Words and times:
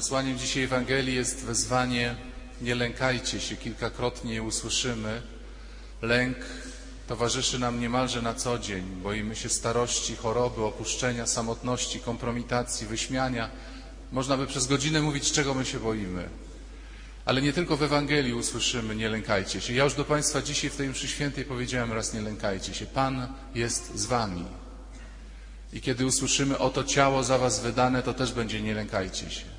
Przesłaniem 0.00 0.38
dzisiaj 0.38 0.62
Ewangelii 0.62 1.14
jest 1.14 1.44
wezwanie 1.44 2.16
nie 2.62 2.74
lękajcie 2.74 3.40
się, 3.40 3.56
kilkakrotnie 3.56 4.34
je 4.34 4.42
usłyszymy. 4.42 5.22
Lęk 6.02 6.36
towarzyszy 7.08 7.58
nam 7.58 7.80
niemalże 7.80 8.22
na 8.22 8.34
co 8.34 8.58
dzień. 8.58 8.82
Boimy 9.02 9.36
się 9.36 9.48
starości, 9.48 10.16
choroby, 10.16 10.64
opuszczenia, 10.64 11.26
samotności, 11.26 12.00
kompromitacji, 12.00 12.86
wyśmiania. 12.86 13.50
Można 14.12 14.36
by 14.36 14.46
przez 14.46 14.66
godzinę 14.66 15.02
mówić, 15.02 15.32
czego 15.32 15.54
my 15.54 15.64
się 15.64 15.80
boimy. 15.80 16.28
Ale 17.24 17.42
nie 17.42 17.52
tylko 17.52 17.76
w 17.76 17.82
Ewangelii 17.82 18.34
usłyszymy 18.34 18.96
nie 18.96 19.08
lękajcie 19.08 19.60
się. 19.60 19.74
Ja 19.74 19.84
już 19.84 19.94
do 19.94 20.04
Państwa 20.04 20.42
dzisiaj 20.42 20.70
w 20.70 20.76
tej 20.76 20.88
mszy 20.88 21.08
świętej 21.08 21.44
powiedziałem 21.44 21.92
raz 21.92 22.14
nie 22.14 22.20
lękajcie 22.20 22.74
się. 22.74 22.86
Pan 22.86 23.34
jest 23.54 23.94
z 23.94 24.06
Wami. 24.06 24.44
I 25.72 25.80
kiedy 25.80 26.06
usłyszymy 26.06 26.58
oto 26.58 26.84
ciało 26.84 27.24
za 27.24 27.38
Was 27.38 27.60
wydane, 27.60 28.02
to 28.02 28.14
też 28.14 28.32
będzie 28.32 28.60
nie 28.60 28.74
lękajcie 28.74 29.30
się. 29.30 29.49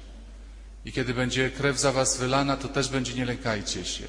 I 0.86 0.92
kiedy 0.92 1.14
będzie 1.14 1.50
krew 1.50 1.80
za 1.80 1.92
Was 1.92 2.18
wylana, 2.18 2.58
to 2.58 2.68
też 2.68 2.90
będzie 2.90 3.14
nie 3.14 3.26
lękajcie 3.26 3.86
się. 3.86 4.04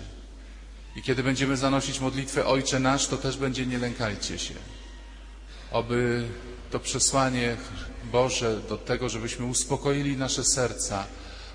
I 0.96 1.02
kiedy 1.02 1.22
będziemy 1.22 1.56
zanosić 1.56 2.00
modlitwę 2.00 2.46
Ojcze 2.46 2.80
Nasz, 2.80 3.06
to 3.06 3.16
też 3.16 3.36
będzie 3.36 3.66
nie 3.66 3.78
lękajcie 3.78 4.38
się. 4.38 4.54
Oby 5.70 6.28
to 6.70 6.80
przesłanie 6.80 7.56
Boże 8.12 8.60
do 8.68 8.76
tego, 8.76 9.08
żebyśmy 9.08 9.46
uspokoili 9.46 10.16
nasze 10.16 10.44
serca, 10.44 11.06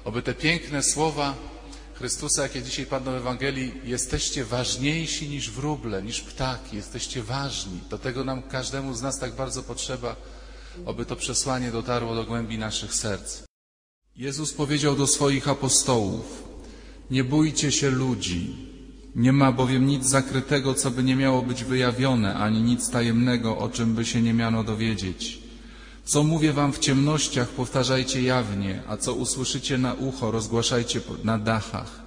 oby 0.05 0.21
te 0.21 0.33
piękne 0.33 0.83
słowa 0.83 1.33
Chrystusa, 1.97 2.43
jakie 2.43 2.61
dzisiaj 2.61 2.85
padną 2.85 3.11
w 3.11 3.15
Ewangelii, 3.15 3.73
jesteście 3.83 4.45
ważniejsi 4.45 5.29
niż 5.29 5.51
wróble, 5.51 6.03
niż 6.03 6.21
ptaki, 6.21 6.75
jesteście 6.75 7.23
ważni. 7.23 7.79
Do 7.89 7.97
tego 7.97 8.23
nam 8.23 8.43
każdemu 8.43 8.93
z 8.93 9.01
nas 9.01 9.19
tak 9.19 9.35
bardzo 9.35 9.63
potrzeba, 9.63 10.15
oby 10.85 11.05
to 11.05 11.15
przesłanie 11.15 11.71
dotarło 11.71 12.15
do 12.15 12.23
głębi 12.23 12.57
naszych 12.57 12.93
serc. 12.93 13.46
Jezus 14.17 14.53
powiedział 14.53 14.95
do 14.95 15.07
swoich 15.07 15.47
apostołów: 15.47 16.43
Nie 17.11 17.23
bójcie 17.23 17.71
się 17.71 17.89
ludzi. 17.89 18.55
Nie 19.15 19.33
ma 19.33 19.51
bowiem 19.51 19.87
nic 19.87 20.05
zakrytego, 20.05 20.73
co 20.73 20.91
by 20.91 21.03
nie 21.03 21.15
miało 21.15 21.41
być 21.41 21.63
wyjawione, 21.63 22.35
ani 22.35 22.61
nic 22.61 22.89
tajemnego, 22.89 23.57
o 23.57 23.69
czym 23.69 23.95
by 23.95 24.05
się 24.05 24.21
nie 24.21 24.33
miano 24.33 24.63
dowiedzieć. 24.63 25.39
Co 26.05 26.23
mówię 26.23 26.53
wam 26.53 26.73
w 26.73 26.79
ciemnościach, 26.79 27.49
powtarzajcie 27.49 28.21
jawnie, 28.21 28.83
a 28.87 28.97
co 28.97 29.13
usłyszycie 29.13 29.77
na 29.77 29.93
ucho, 29.93 30.31
rozgłaszajcie 30.31 31.01
na 31.23 31.37
dachach. 31.37 32.01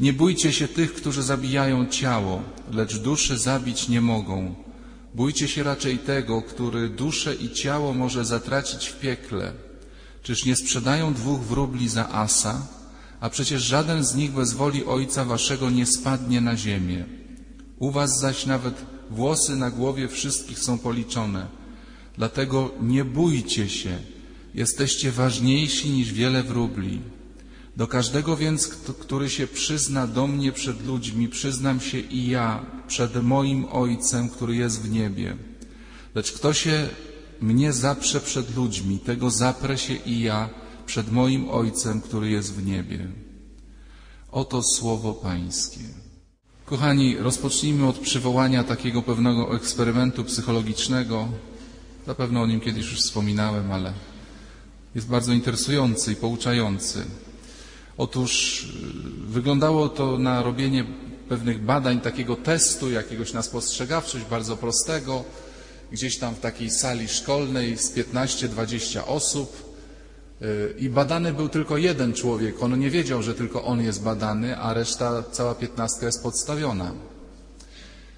Nie 0.00 0.12
bójcie 0.12 0.52
się 0.52 0.68
tych, 0.68 0.94
którzy 0.94 1.22
zabijają 1.22 1.86
ciało, 1.86 2.42
lecz 2.72 2.98
duszy 2.98 3.38
zabić 3.38 3.88
nie 3.88 4.00
mogą. 4.00 4.54
Bójcie 5.14 5.48
się 5.48 5.62
raczej 5.62 5.98
tego, 5.98 6.42
który 6.42 6.88
duszę 6.88 7.34
i 7.34 7.50
ciało 7.50 7.94
może 7.94 8.24
zatracić 8.24 8.86
w 8.86 9.00
piekle. 9.00 9.69
Czyż 10.22 10.44
nie 10.44 10.56
sprzedają 10.56 11.14
dwóch 11.14 11.40
wróbli 11.40 11.88
za 11.88 12.08
asa? 12.08 12.66
A 13.20 13.30
przecież 13.30 13.62
żaden 13.62 14.04
z 14.04 14.14
nich 14.14 14.32
bez 14.32 14.52
woli 14.52 14.84
Ojca 14.84 15.24
Waszego 15.24 15.70
nie 15.70 15.86
spadnie 15.86 16.40
na 16.40 16.56
ziemię. 16.56 17.04
U 17.78 17.90
Was 17.90 18.20
zaś 18.20 18.46
nawet 18.46 18.74
włosy 19.10 19.56
na 19.56 19.70
głowie 19.70 20.08
wszystkich 20.08 20.58
są 20.58 20.78
policzone. 20.78 21.46
Dlatego 22.16 22.70
nie 22.82 23.04
bójcie 23.04 23.68
się, 23.68 23.98
jesteście 24.54 25.12
ważniejsi 25.12 25.90
niż 25.90 26.12
wiele 26.12 26.42
wróbli. 26.42 27.00
Do 27.76 27.86
każdego 27.86 28.36
więc, 28.36 28.68
który 29.00 29.30
się 29.30 29.46
przyzna 29.46 30.06
do 30.06 30.26
mnie 30.26 30.52
przed 30.52 30.86
ludźmi, 30.86 31.28
przyznam 31.28 31.80
się 31.80 31.98
i 31.98 32.28
ja 32.28 32.66
przed 32.88 33.22
moim 33.22 33.64
Ojcem, 33.64 34.28
który 34.28 34.56
jest 34.56 34.82
w 34.82 34.90
niebie. 34.90 35.36
Lecz 36.14 36.32
kto 36.32 36.52
się 36.52 36.88
mnie 37.40 37.72
zaprze 37.72 38.20
przed 38.20 38.56
ludźmi, 38.56 38.98
tego 38.98 39.30
zaprę 39.30 39.78
się 39.78 39.94
i 39.94 40.20
ja 40.20 40.48
przed 40.86 41.12
moim 41.12 41.48
Ojcem, 41.48 42.00
który 42.00 42.30
jest 42.30 42.54
w 42.54 42.66
niebie. 42.66 43.06
Oto 44.32 44.62
słowo 44.62 45.12
Pańskie. 45.12 45.80
Kochani, 46.66 47.16
rozpocznijmy 47.16 47.88
od 47.88 47.98
przywołania 47.98 48.64
takiego 48.64 49.02
pewnego 49.02 49.56
eksperymentu 49.56 50.24
psychologicznego. 50.24 51.28
Zapewne 52.06 52.40
o 52.40 52.46
nim 52.46 52.60
kiedyś 52.60 52.90
już 52.90 53.00
wspominałem, 53.00 53.72
ale 53.72 53.92
jest 54.94 55.06
bardzo 55.06 55.32
interesujący 55.32 56.12
i 56.12 56.16
pouczający. 56.16 57.04
Otóż 57.98 58.66
wyglądało 59.26 59.88
to 59.88 60.18
na 60.18 60.42
robienie 60.42 60.84
pewnych 61.28 61.64
badań, 61.64 62.00
takiego 62.00 62.36
testu, 62.36 62.90
jakiegoś 62.90 63.32
na 63.32 63.42
spostrzegawczość 63.42 64.24
bardzo 64.24 64.56
prostego, 64.56 65.24
gdzieś 65.92 66.18
tam 66.18 66.34
w 66.34 66.40
takiej 66.40 66.70
sali 66.70 67.08
szkolnej 67.08 67.78
z 67.78 67.92
15-20 67.92 69.00
osób 69.06 69.70
i 70.78 70.88
badany 70.88 71.32
był 71.32 71.48
tylko 71.48 71.76
jeden 71.76 72.12
człowiek. 72.12 72.62
On 72.62 72.78
nie 72.78 72.90
wiedział, 72.90 73.22
że 73.22 73.34
tylko 73.34 73.64
on 73.64 73.80
jest 73.80 74.02
badany, 74.02 74.56
a 74.56 74.74
reszta, 74.74 75.22
cała 75.32 75.54
piętnastka 75.54 76.06
jest 76.06 76.22
podstawiona. 76.22 76.92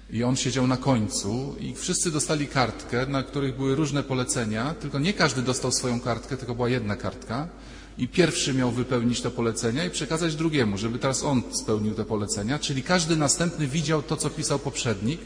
I 0.09 0.23
on 0.23 0.35
siedział 0.35 0.67
na 0.67 0.77
końcu 0.77 1.55
i 1.59 1.75
wszyscy 1.75 2.11
dostali 2.11 2.47
kartkę, 2.47 3.05
na 3.05 3.23
których 3.23 3.57
były 3.57 3.75
różne 3.75 4.03
polecenia, 4.03 4.73
tylko 4.73 4.99
nie 4.99 5.13
każdy 5.13 5.41
dostał 5.41 5.71
swoją 5.71 5.99
kartkę, 5.99 6.37
tylko 6.37 6.55
była 6.55 6.69
jedna 6.69 6.95
kartka. 6.95 7.47
I 7.97 8.07
pierwszy 8.07 8.53
miał 8.53 8.71
wypełnić 8.71 9.21
te 9.21 9.31
polecenia 9.31 9.85
i 9.85 9.89
przekazać 9.89 10.35
drugiemu, 10.35 10.77
żeby 10.77 10.99
teraz 10.99 11.23
on 11.23 11.43
spełnił 11.51 11.95
te 11.95 12.05
polecenia, 12.05 12.59
czyli 12.59 12.83
każdy 12.83 13.15
następny 13.15 13.67
widział 13.67 14.01
to, 14.01 14.17
co 14.17 14.29
pisał 14.29 14.59
poprzednik. 14.59 15.21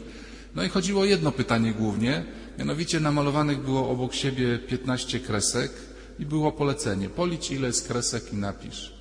No 0.55 0.63
i 0.63 0.69
chodziło 0.69 1.01
o 1.01 1.05
jedno 1.05 1.31
pytanie 1.31 1.73
głównie, 1.73 2.25
mianowicie 2.59 2.99
namalowanych 2.99 3.59
było 3.59 3.89
obok 3.89 4.13
siebie 4.13 4.59
15 4.59 5.19
kresek 5.19 5.71
i 6.19 6.25
było 6.25 6.51
polecenie. 6.51 7.09
Policz 7.09 7.51
ile 7.51 7.67
jest 7.67 7.87
kresek 7.87 8.33
i 8.33 8.35
napisz. 8.35 8.93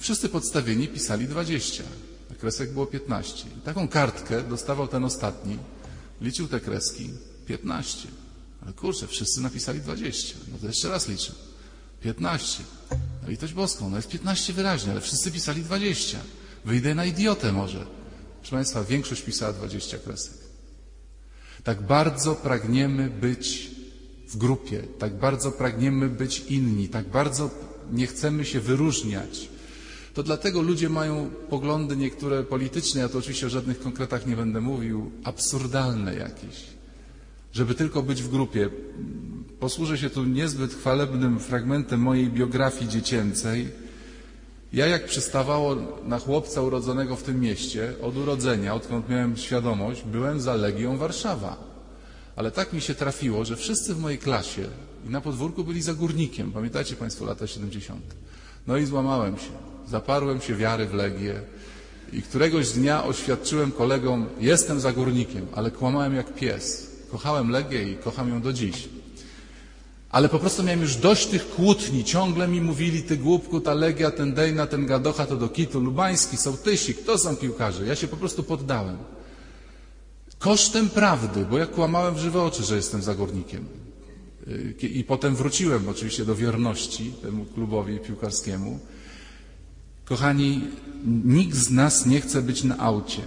Wszyscy 0.00 0.28
podstawieni 0.28 0.88
pisali 0.88 1.28
20, 1.28 1.84
a 2.30 2.34
kresek 2.34 2.72
było 2.72 2.86
15. 2.86 3.48
I 3.58 3.60
taką 3.60 3.88
kartkę 3.88 4.42
dostawał 4.42 4.88
ten 4.88 5.04
ostatni, 5.04 5.58
liczył 6.20 6.48
te 6.48 6.60
kreski 6.60 7.10
15. 7.46 8.08
Ale 8.62 8.72
kurczę, 8.72 9.06
wszyscy 9.06 9.40
napisali 9.40 9.80
20. 9.80 10.36
No 10.52 10.58
to 10.58 10.66
jeszcze 10.66 10.88
raz 10.88 11.08
liczę. 11.08 11.32
15. 12.02 12.62
No 13.22 13.30
litość 13.30 13.52
boską, 13.52 13.90
no 13.90 13.96
jest 13.96 14.08
15 14.08 14.52
wyraźnie, 14.52 14.92
ale 14.92 15.00
wszyscy 15.00 15.30
pisali 15.30 15.62
20. 15.62 16.18
Wyjdę 16.64 16.94
na 16.94 17.04
idiotę 17.04 17.52
może. 17.52 17.86
Proszę 18.40 18.56
Państwa, 18.56 18.84
większość 18.84 19.22
pisała 19.22 19.52
20 19.52 19.98
kresek. 19.98 20.39
Tak 21.64 21.82
bardzo 21.82 22.34
pragniemy 22.34 23.10
być 23.10 23.70
w 24.28 24.36
grupie, 24.36 24.82
tak 24.98 25.14
bardzo 25.14 25.52
pragniemy 25.52 26.08
być 26.08 26.38
inni, 26.48 26.88
tak 26.88 27.08
bardzo 27.08 27.50
nie 27.92 28.06
chcemy 28.06 28.44
się 28.44 28.60
wyróżniać. 28.60 29.48
To 30.14 30.22
dlatego 30.22 30.62
ludzie 30.62 30.88
mają 30.88 31.30
poglądy 31.50 31.96
niektóre 31.96 32.44
polityczne, 32.44 33.00
ja 33.00 33.08
to 33.08 33.18
oczywiście 33.18 33.46
o 33.46 33.50
żadnych 33.50 33.80
konkretach 33.80 34.26
nie 34.26 34.36
będę 34.36 34.60
mówił, 34.60 35.10
absurdalne 35.24 36.14
jakieś. 36.14 36.66
Żeby 37.52 37.74
tylko 37.74 38.02
być 38.02 38.22
w 38.22 38.30
grupie. 38.30 38.70
Posłużę 39.60 39.98
się 39.98 40.10
tu 40.10 40.24
niezbyt 40.24 40.74
chwalebnym 40.74 41.40
fragmentem 41.40 42.00
mojej 42.00 42.28
biografii 42.28 42.90
dziecięcej. 42.90 43.68
Ja 44.72 44.86
jak 44.86 45.06
przystawało 45.06 45.76
na 46.04 46.18
chłopca 46.18 46.62
urodzonego 46.62 47.16
w 47.16 47.22
tym 47.22 47.40
mieście, 47.40 47.94
od 48.02 48.16
urodzenia, 48.16 48.74
odkąd 48.74 49.08
miałem 49.08 49.36
świadomość, 49.36 50.02
byłem 50.02 50.40
za 50.40 50.54
Legią 50.54 50.96
Warszawa. 50.96 51.56
Ale 52.36 52.50
tak 52.50 52.72
mi 52.72 52.80
się 52.80 52.94
trafiło, 52.94 53.44
że 53.44 53.56
wszyscy 53.56 53.94
w 53.94 54.00
mojej 54.00 54.18
klasie 54.18 54.68
i 55.06 55.10
na 55.10 55.20
podwórku 55.20 55.64
byli 55.64 55.82
za 55.82 55.94
górnikiem. 55.94 56.52
Pamiętacie 56.52 56.96
Państwo 56.96 57.24
lata 57.24 57.46
70. 57.46 58.00
No 58.66 58.76
i 58.76 58.86
złamałem 58.86 59.38
się. 59.38 59.50
Zaparłem 59.88 60.40
się 60.40 60.56
wiary 60.56 60.86
w 60.86 60.94
Legię 60.94 61.40
i 62.12 62.22
któregoś 62.22 62.70
dnia 62.70 63.04
oświadczyłem 63.04 63.72
kolegom, 63.72 64.26
jestem 64.40 64.80
za 64.80 64.92
górnikiem, 64.92 65.46
ale 65.54 65.70
kłamałem 65.70 66.14
jak 66.14 66.34
pies. 66.34 66.90
Kochałem 67.10 67.50
Legię 67.50 67.82
i 67.82 67.96
kocham 67.96 68.28
ją 68.28 68.42
do 68.42 68.52
dziś. 68.52 68.88
Ale 70.10 70.28
po 70.28 70.38
prostu 70.38 70.62
miałem 70.62 70.80
już 70.80 70.96
dość 70.96 71.26
tych 71.26 71.50
kłótni. 71.50 72.04
Ciągle 72.04 72.48
mi 72.48 72.60
mówili, 72.60 73.02
ty 73.02 73.16
głupku, 73.16 73.60
ta 73.60 73.74
Legia, 73.74 74.10
ten 74.10 74.34
Dejna, 74.34 74.66
ten 74.66 74.86
Gadocha 74.86 75.26
to 75.26 75.36
do 75.36 75.48
kitu, 75.48 75.80
Lubański, 75.80 76.36
Sołtysik, 76.36 77.04
to 77.04 77.18
są 77.18 77.36
piłkarze. 77.36 77.86
Ja 77.86 77.96
się 77.96 78.08
po 78.08 78.16
prostu 78.16 78.42
poddałem. 78.42 78.96
Kosztem 80.38 80.88
prawdy, 80.88 81.44
bo 81.50 81.58
ja 81.58 81.66
kłamałem 81.66 82.14
w 82.14 82.18
żywe 82.18 82.42
oczy, 82.42 82.64
że 82.64 82.76
jestem 82.76 83.02
zagórnikiem. 83.02 83.64
I 84.82 85.04
potem 85.04 85.36
wróciłem 85.36 85.88
oczywiście 85.88 86.24
do 86.24 86.34
wierności 86.34 87.12
temu 87.22 87.44
klubowi 87.44 87.98
piłkarskiemu. 87.98 88.78
Kochani, 90.04 90.60
nikt 91.24 91.56
z 91.56 91.70
nas 91.70 92.06
nie 92.06 92.20
chce 92.20 92.42
być 92.42 92.64
na 92.64 92.78
aucie. 92.78 93.22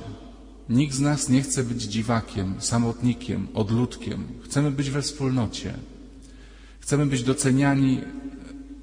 Nikt 0.69 0.96
z 0.96 1.00
nas 1.00 1.30
nie 1.30 1.42
chce 1.42 1.63
być 1.63 1.84
dziwakiem, 1.84 2.56
samotnikiem, 2.60 3.48
odludkiem. 3.54 4.28
Chcemy 4.44 4.72
być 4.72 4.90
we 4.90 5.02
wspólnocie. 5.02 5.74
Chcemy 6.84 7.06
być 7.06 7.24
doceniani, 7.24 8.02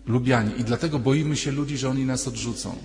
lubiani 0.07 0.61
i 0.61 0.65
dlatego 0.65 0.99
boimy 0.99 1.37
się 1.37 1.53
ludzi, 1.53 1.79
że 1.79 1.91
oni 1.91 2.05
nas 2.05 2.29
odrzucą. 2.29 2.77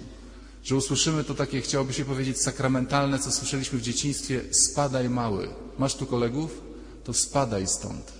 Że 0.63 0.75
usłyszymy 0.75 1.23
to 1.23 1.33
takie, 1.33 1.61
chciałoby 1.61 1.93
się 1.93 2.05
powiedzieć, 2.05 2.41
sakramentalne, 2.41 3.19
co 3.19 3.31
słyszeliśmy 3.31 3.79
w 3.79 3.81
dzieciństwie, 3.81 4.41
spadaj 4.51 5.09
mały. 5.09 5.49
Masz 5.79 5.95
tu 5.95 6.05
kolegów? 6.05 6.61
To 7.03 7.13
spadaj 7.13 7.67
stąd. 7.67 8.13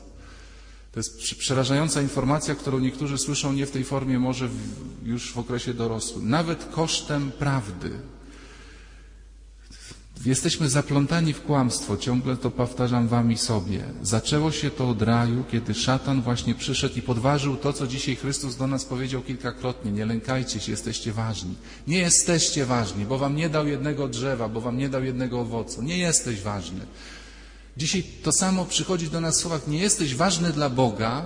To 0.91 0.99
jest 0.99 1.19
przerażająca 1.37 2.01
informacja, 2.01 2.55
którą 2.55 2.79
niektórzy 2.79 3.17
słyszą 3.17 3.53
nie 3.53 3.65
w 3.65 3.71
tej 3.71 3.83
formie, 3.83 4.19
może 4.19 4.47
w, 4.47 4.57
już 5.03 5.33
w 5.33 5.37
okresie 5.37 5.73
dorosłym. 5.73 6.29
Nawet 6.29 6.65
kosztem 6.65 7.31
prawdy. 7.31 7.91
Jesteśmy 10.25 10.69
zaplątani 10.69 11.33
w 11.33 11.41
kłamstwo, 11.41 11.97
ciągle 11.97 12.37
to 12.37 12.51
powtarzam 12.51 13.07
wam 13.07 13.31
i 13.31 13.37
sobie. 13.37 13.83
Zaczęło 14.01 14.51
się 14.51 14.71
to 14.71 14.89
od 14.89 15.01
raju, 15.01 15.43
kiedy 15.51 15.73
szatan 15.73 16.21
właśnie 16.21 16.55
przyszedł 16.55 16.95
i 16.95 17.01
podważył 17.01 17.57
to, 17.57 17.73
co 17.73 17.87
dzisiaj 17.87 18.15
Chrystus 18.15 18.55
do 18.55 18.67
nas 18.67 18.85
powiedział 18.85 19.21
kilkakrotnie. 19.21 19.91
Nie 19.91 20.05
lękajcie 20.05 20.59
się, 20.59 20.71
jesteście 20.71 21.13
ważni. 21.13 21.55
Nie 21.87 21.97
jesteście 21.97 22.65
ważni, 22.65 23.05
bo 23.05 23.17
wam 23.17 23.35
nie 23.35 23.49
dał 23.49 23.67
jednego 23.67 24.07
drzewa, 24.07 24.49
bo 24.49 24.61
wam 24.61 24.77
nie 24.77 24.89
dał 24.89 25.03
jednego 25.03 25.39
owocu. 25.39 25.81
Nie 25.81 25.97
jesteś 25.97 26.41
ważny. 26.41 26.79
Dzisiaj 27.77 28.03
to 28.23 28.31
samo 28.31 28.65
przychodzi 28.65 29.09
do 29.09 29.21
nas 29.21 29.37
w 29.37 29.41
słowach. 29.41 29.67
Nie 29.67 29.79
jesteś 29.79 30.15
ważny 30.15 30.51
dla 30.51 30.69
Boga, 30.69 31.25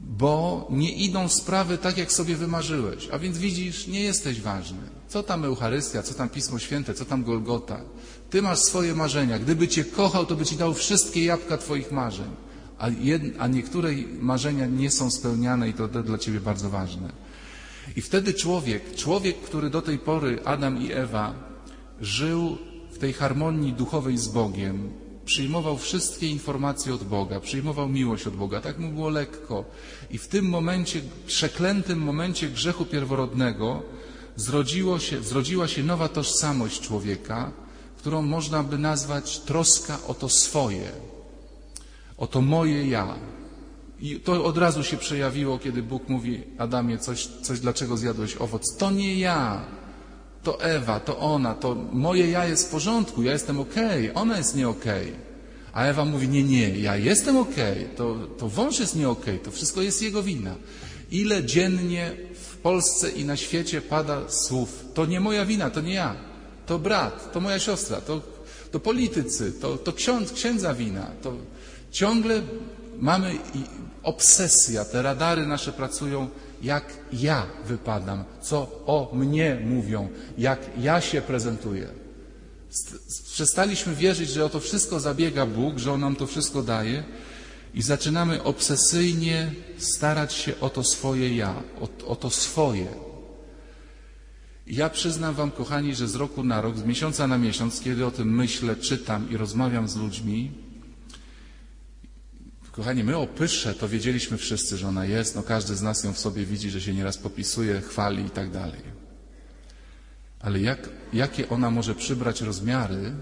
bo 0.00 0.66
nie 0.70 0.92
idą 0.92 1.28
sprawy 1.28 1.78
tak, 1.78 1.98
jak 1.98 2.12
sobie 2.12 2.36
wymarzyłeś. 2.36 3.08
A 3.12 3.18
więc 3.18 3.38
widzisz, 3.38 3.86
nie 3.86 4.00
jesteś 4.00 4.40
ważny. 4.40 4.78
Co 5.08 5.22
tam 5.22 5.44
Eucharystia, 5.44 6.02
co 6.02 6.14
tam 6.14 6.28
Pismo 6.28 6.58
Święte, 6.58 6.94
co 6.94 7.04
tam 7.04 7.24
Golgota? 7.24 7.80
Ty 8.30 8.42
masz 8.42 8.58
swoje 8.58 8.94
marzenia. 8.94 9.38
Gdyby 9.38 9.68
Cię 9.68 9.84
kochał, 9.84 10.26
to 10.26 10.36
by 10.36 10.46
Ci 10.46 10.56
dał 10.56 10.74
wszystkie 10.74 11.24
jabłka 11.24 11.58
Twoich 11.58 11.92
marzeń. 11.92 12.30
A, 12.78 12.88
jed, 12.88 13.22
a 13.38 13.46
niektóre 13.46 13.92
marzenia 14.20 14.66
nie 14.66 14.90
są 14.90 15.10
spełniane 15.10 15.68
i 15.68 15.72
to 15.72 15.88
dla 15.88 16.18
Ciebie 16.18 16.40
bardzo 16.40 16.70
ważne. 16.70 17.12
I 17.96 18.00
wtedy 18.00 18.34
człowiek, 18.34 18.94
człowiek, 18.94 19.40
który 19.40 19.70
do 19.70 19.82
tej 19.82 19.98
pory, 19.98 20.38
Adam 20.44 20.82
i 20.82 20.92
Ewa, 20.92 21.34
żył 22.00 22.58
w 22.90 22.98
tej 22.98 23.12
harmonii 23.12 23.72
duchowej 23.72 24.18
z 24.18 24.28
Bogiem, 24.28 24.90
przyjmował 25.28 25.78
wszystkie 25.78 26.28
informacje 26.28 26.94
od 26.94 27.04
Boga, 27.04 27.40
przyjmował 27.40 27.88
miłość 27.88 28.26
od 28.26 28.36
Boga, 28.36 28.60
tak 28.60 28.78
mu 28.78 28.92
było 28.92 29.08
lekko. 29.08 29.64
I 30.10 30.18
w 30.18 30.28
tym 30.28 30.48
momencie, 30.48 31.00
przeklętym 31.26 31.98
momencie 31.98 32.48
grzechu 32.48 32.84
pierworodnego, 32.84 33.82
zrodziło 34.36 34.98
się, 34.98 35.22
zrodziła 35.22 35.68
się 35.68 35.82
nowa 35.82 36.08
tożsamość 36.08 36.80
człowieka, 36.80 37.52
którą 37.98 38.22
można 38.22 38.62
by 38.62 38.78
nazwać 38.78 39.38
troska 39.38 39.98
o 40.06 40.14
to 40.14 40.28
swoje, 40.28 40.90
o 42.16 42.26
to 42.26 42.40
moje 42.40 42.88
ja. 42.88 43.14
I 44.00 44.20
to 44.20 44.44
od 44.44 44.58
razu 44.58 44.84
się 44.84 44.96
przejawiło, 44.96 45.58
kiedy 45.58 45.82
Bóg 45.82 46.08
mówi 46.08 46.42
Adamie, 46.58 46.98
coś, 46.98 47.26
coś 47.26 47.60
dlaczego 47.60 47.96
zjadłeś 47.96 48.36
owoc. 48.36 48.76
To 48.76 48.90
nie 48.90 49.18
ja, 49.18 49.64
to 50.42 50.62
Ewa, 50.62 51.00
to 51.00 51.18
ona, 51.18 51.54
to 51.54 51.74
moje 51.92 52.30
ja 52.30 52.46
jest 52.46 52.68
w 52.68 52.70
porządku, 52.70 53.22
ja 53.22 53.32
jestem 53.32 53.60
okej, 53.60 54.10
ona 54.14 54.38
jest 54.38 54.56
nie 54.56 54.68
okej. 54.68 55.12
A 55.72 55.84
Ewa 55.84 56.04
mówi, 56.04 56.28
nie, 56.28 56.44
nie, 56.44 56.78
ja 56.78 56.96
jestem 56.96 57.36
okej, 57.36 57.88
to, 57.96 58.16
to 58.38 58.48
wąż 58.48 58.78
jest 58.80 58.96
nie 58.96 59.08
okej, 59.08 59.38
to 59.38 59.50
wszystko 59.50 59.82
jest 59.82 60.02
jego 60.02 60.22
wina. 60.22 60.54
Ile 61.10 61.44
dziennie 61.44 62.12
w 62.34 62.56
Polsce 62.56 63.10
i 63.10 63.24
na 63.24 63.36
świecie 63.36 63.80
pada 63.80 64.28
słów, 64.28 64.84
to 64.94 65.06
nie 65.06 65.20
moja 65.20 65.46
wina, 65.46 65.70
to 65.70 65.80
nie 65.80 65.94
ja, 65.94 66.16
to 66.66 66.78
brat, 66.78 67.32
to 67.32 67.40
moja 67.40 67.58
siostra, 67.58 68.00
to, 68.00 68.22
to 68.70 68.80
politycy, 68.80 69.52
to, 69.52 69.76
to 69.76 69.92
ksiądz, 69.92 70.32
księdza 70.32 70.74
wina, 70.74 71.10
to 71.22 71.32
ciągle 71.90 72.42
mamy 72.98 73.38
obsesja, 74.02 74.84
te 74.84 75.02
radary 75.02 75.46
nasze 75.46 75.72
pracują, 75.72 76.28
jak 76.62 76.84
ja 77.12 77.46
wypadam, 77.66 78.24
co 78.40 78.58
o 78.86 79.10
mnie 79.12 79.60
mówią, 79.64 80.08
jak 80.38 80.60
ja 80.78 81.00
się 81.00 81.22
prezentuję. 81.22 81.88
Przestaliśmy 83.32 83.94
wierzyć, 83.94 84.30
że 84.30 84.44
o 84.44 84.48
to 84.48 84.60
wszystko 84.60 85.00
zabiega 85.00 85.46
Bóg, 85.46 85.78
że 85.78 85.92
On 85.92 86.00
nam 86.00 86.16
to 86.16 86.26
wszystko 86.26 86.62
daje 86.62 87.04
i 87.74 87.82
zaczynamy 87.82 88.42
obsesyjnie 88.42 89.52
starać 89.78 90.32
się 90.32 90.60
o 90.60 90.70
to 90.70 90.84
swoje 90.84 91.36
ja, 91.36 91.62
o, 91.80 92.06
o 92.06 92.16
to 92.16 92.30
swoje. 92.30 92.86
Ja 94.66 94.90
przyznam 94.90 95.34
Wam, 95.34 95.50
kochani, 95.50 95.94
że 95.94 96.08
z 96.08 96.14
roku 96.14 96.44
na 96.44 96.60
rok, 96.60 96.78
z 96.78 96.84
miesiąca 96.84 97.26
na 97.26 97.38
miesiąc, 97.38 97.80
kiedy 97.80 98.06
o 98.06 98.10
tym 98.10 98.34
myślę, 98.34 98.76
czytam 98.76 99.30
i 99.30 99.36
rozmawiam 99.36 99.88
z 99.88 99.96
ludźmi, 99.96 100.52
Kochani, 102.78 103.04
my 103.04 103.16
o 103.16 103.26
pysze 103.26 103.74
to 103.74 103.88
wiedzieliśmy 103.88 104.36
wszyscy, 104.36 104.76
że 104.76 104.88
ona 104.88 105.04
jest, 105.04 105.36
no 105.36 105.42
każdy 105.42 105.76
z 105.76 105.82
nas 105.82 106.04
ją 106.04 106.12
w 106.12 106.18
sobie 106.18 106.44
widzi, 106.44 106.70
że 106.70 106.80
się 106.80 106.94
nieraz 106.94 107.18
popisuje, 107.18 107.80
chwali 107.80 108.24
i 108.24 108.30
tak 108.30 108.50
dalej. 108.50 108.80
Ale 110.40 110.60
jak, 110.60 110.88
jakie 111.12 111.48
ona 111.48 111.70
może 111.70 111.94
przybrać 111.94 112.40
rozmiary, 112.40 113.12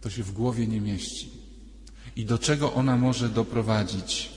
to 0.00 0.10
się 0.10 0.22
w 0.22 0.32
głowie 0.32 0.66
nie 0.66 0.80
mieści. 0.80 1.30
I 2.16 2.24
do 2.24 2.38
czego 2.38 2.72
ona 2.74 2.96
może 2.96 3.28
doprowadzić? 3.28 4.30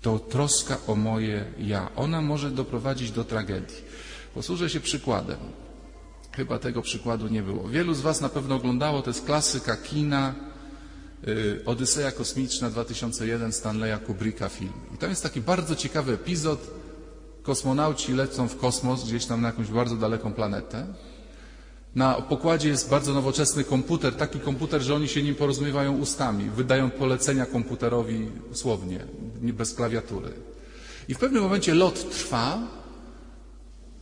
To 0.00 0.18
troska 0.18 0.78
o 0.86 0.94
moje 0.94 1.44
ja. 1.58 1.90
Ona 1.96 2.20
może 2.20 2.50
doprowadzić 2.50 3.10
do 3.10 3.24
tragedii. 3.24 3.76
Posłużę 4.34 4.70
się 4.70 4.80
przykładem. 4.80 5.38
Chyba 6.32 6.58
tego 6.58 6.82
przykładu 6.82 7.28
nie 7.28 7.42
było. 7.42 7.68
Wielu 7.68 7.94
z 7.94 8.00
Was 8.00 8.20
na 8.20 8.28
pewno 8.28 8.54
oglądało, 8.54 9.02
to 9.02 9.10
jest 9.10 9.24
klasyka 9.24 9.76
kina, 9.76 10.47
Odyseja 11.66 12.12
Kosmiczna 12.12 12.70
2001 12.70 13.52
Stanleya 13.52 13.98
Kubricka 14.06 14.48
film. 14.48 14.72
I 14.94 14.98
tam 14.98 15.10
jest 15.10 15.22
taki 15.22 15.40
bardzo 15.40 15.76
ciekawy 15.76 16.12
epizod. 16.12 16.70
Kosmonauci 17.42 18.12
lecą 18.12 18.48
w 18.48 18.56
kosmos, 18.56 19.04
gdzieś 19.04 19.26
tam 19.26 19.40
na 19.40 19.48
jakąś 19.48 19.66
bardzo 19.66 19.96
daleką 19.96 20.32
planetę. 20.32 20.86
Na 21.94 22.14
pokładzie 22.14 22.68
jest 22.68 22.90
bardzo 22.90 23.14
nowoczesny 23.14 23.64
komputer, 23.64 24.14
taki 24.14 24.40
komputer, 24.40 24.82
że 24.82 24.94
oni 24.94 25.08
się 25.08 25.22
nim 25.22 25.34
porozumiewają 25.34 25.96
ustami, 25.96 26.50
wydają 26.50 26.90
polecenia 26.90 27.46
komputerowi 27.46 28.28
słownie, 28.52 29.04
bez 29.42 29.74
klawiatury. 29.74 30.32
I 31.08 31.14
w 31.14 31.18
pewnym 31.18 31.42
momencie 31.42 31.74
lot 31.74 32.10
trwa 32.10 32.58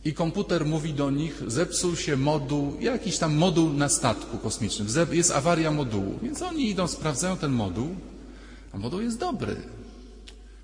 i 0.07 0.13
komputer 0.13 0.65
mówi 0.65 0.93
do 0.93 1.11
nich, 1.11 1.43
zepsuł 1.47 1.95
się 1.95 2.17
moduł, 2.17 2.77
jakiś 2.79 3.17
tam 3.17 3.35
moduł 3.35 3.73
na 3.73 3.89
statku 3.89 4.37
kosmicznym, 4.37 4.87
jest 5.11 5.31
awaria 5.31 5.71
modułu. 5.71 6.19
Więc 6.21 6.41
oni 6.41 6.69
idą, 6.69 6.87
sprawdzają 6.87 7.37
ten 7.37 7.51
moduł, 7.51 7.87
a 8.73 8.77
moduł 8.77 9.01
jest 9.01 9.19
dobry. 9.19 9.55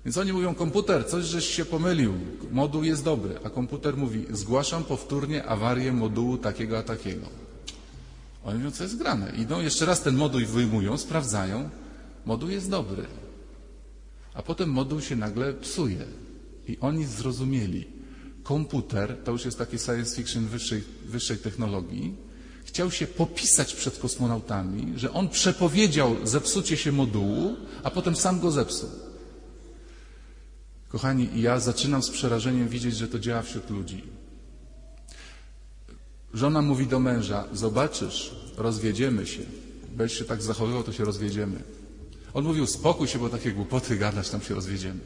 Więc 0.04 0.18
oni 0.18 0.32
mówią, 0.32 0.54
komputer, 0.54 1.06
coś 1.06 1.24
żeś 1.24 1.44
się 1.44 1.64
pomylił, 1.64 2.14
moduł 2.52 2.84
jest 2.84 3.04
dobry, 3.04 3.38
a 3.44 3.50
komputer 3.50 3.96
mówi, 3.96 4.24
zgłaszam 4.30 4.84
powtórnie 4.84 5.44
awarię 5.44 5.92
modułu 5.92 6.38
takiego 6.38 6.78
a 6.78 6.82
takiego. 6.82 7.26
Oni 8.44 8.58
mówią, 8.58 8.70
co 8.70 8.82
jest 8.82 8.98
grane. 8.98 9.32
Idą, 9.38 9.60
jeszcze 9.60 9.86
raz 9.86 10.02
ten 10.02 10.16
moduł 10.16 10.40
wyjmują, 10.46 10.98
sprawdzają, 10.98 11.70
moduł 12.26 12.50
jest 12.50 12.70
dobry. 12.70 13.04
A 14.34 14.42
potem 14.42 14.70
moduł 14.70 15.00
się 15.00 15.16
nagle 15.16 15.52
psuje. 15.52 16.04
I 16.68 16.78
oni 16.80 17.04
zrozumieli, 17.04 17.93
komputer, 18.44 19.16
to 19.24 19.32
już 19.32 19.44
jest 19.44 19.58
taki 19.58 19.78
science 19.78 20.16
fiction 20.16 20.46
wyższej, 20.46 20.82
wyższej 21.04 21.38
technologii, 21.38 22.14
chciał 22.64 22.90
się 22.90 23.06
popisać 23.06 23.74
przed 23.74 23.98
kosmonautami, 23.98 24.92
że 24.96 25.12
on 25.12 25.28
przepowiedział 25.28 26.16
zepsucie 26.24 26.76
się 26.76 26.92
modułu, 26.92 27.56
a 27.82 27.90
potem 27.90 28.16
sam 28.16 28.40
go 28.40 28.50
zepsuł. 28.50 28.90
Kochani, 30.88 31.28
ja 31.34 31.60
zaczynam 31.60 32.02
z 32.02 32.10
przerażeniem 32.10 32.68
widzieć, 32.68 32.96
że 32.96 33.08
to 33.08 33.18
działa 33.18 33.42
wśród 33.42 33.70
ludzi. 33.70 34.02
Żona 36.34 36.62
mówi 36.62 36.86
do 36.86 37.00
męża, 37.00 37.44
zobaczysz, 37.52 38.34
rozwiedziemy 38.56 39.26
się. 39.26 39.42
Będziesz 39.96 40.18
się 40.18 40.24
tak 40.24 40.42
zachowywał, 40.42 40.82
to 40.82 40.92
się 40.92 41.04
rozwiedziemy. 41.04 41.62
On 42.34 42.44
mówił, 42.44 42.66
spokój 42.66 43.08
się, 43.08 43.18
bo 43.18 43.28
takie 43.28 43.52
głupoty 43.52 43.96
gadasz, 43.96 44.30
tam 44.30 44.40
się 44.40 44.54
rozwiedziemy. 44.54 45.00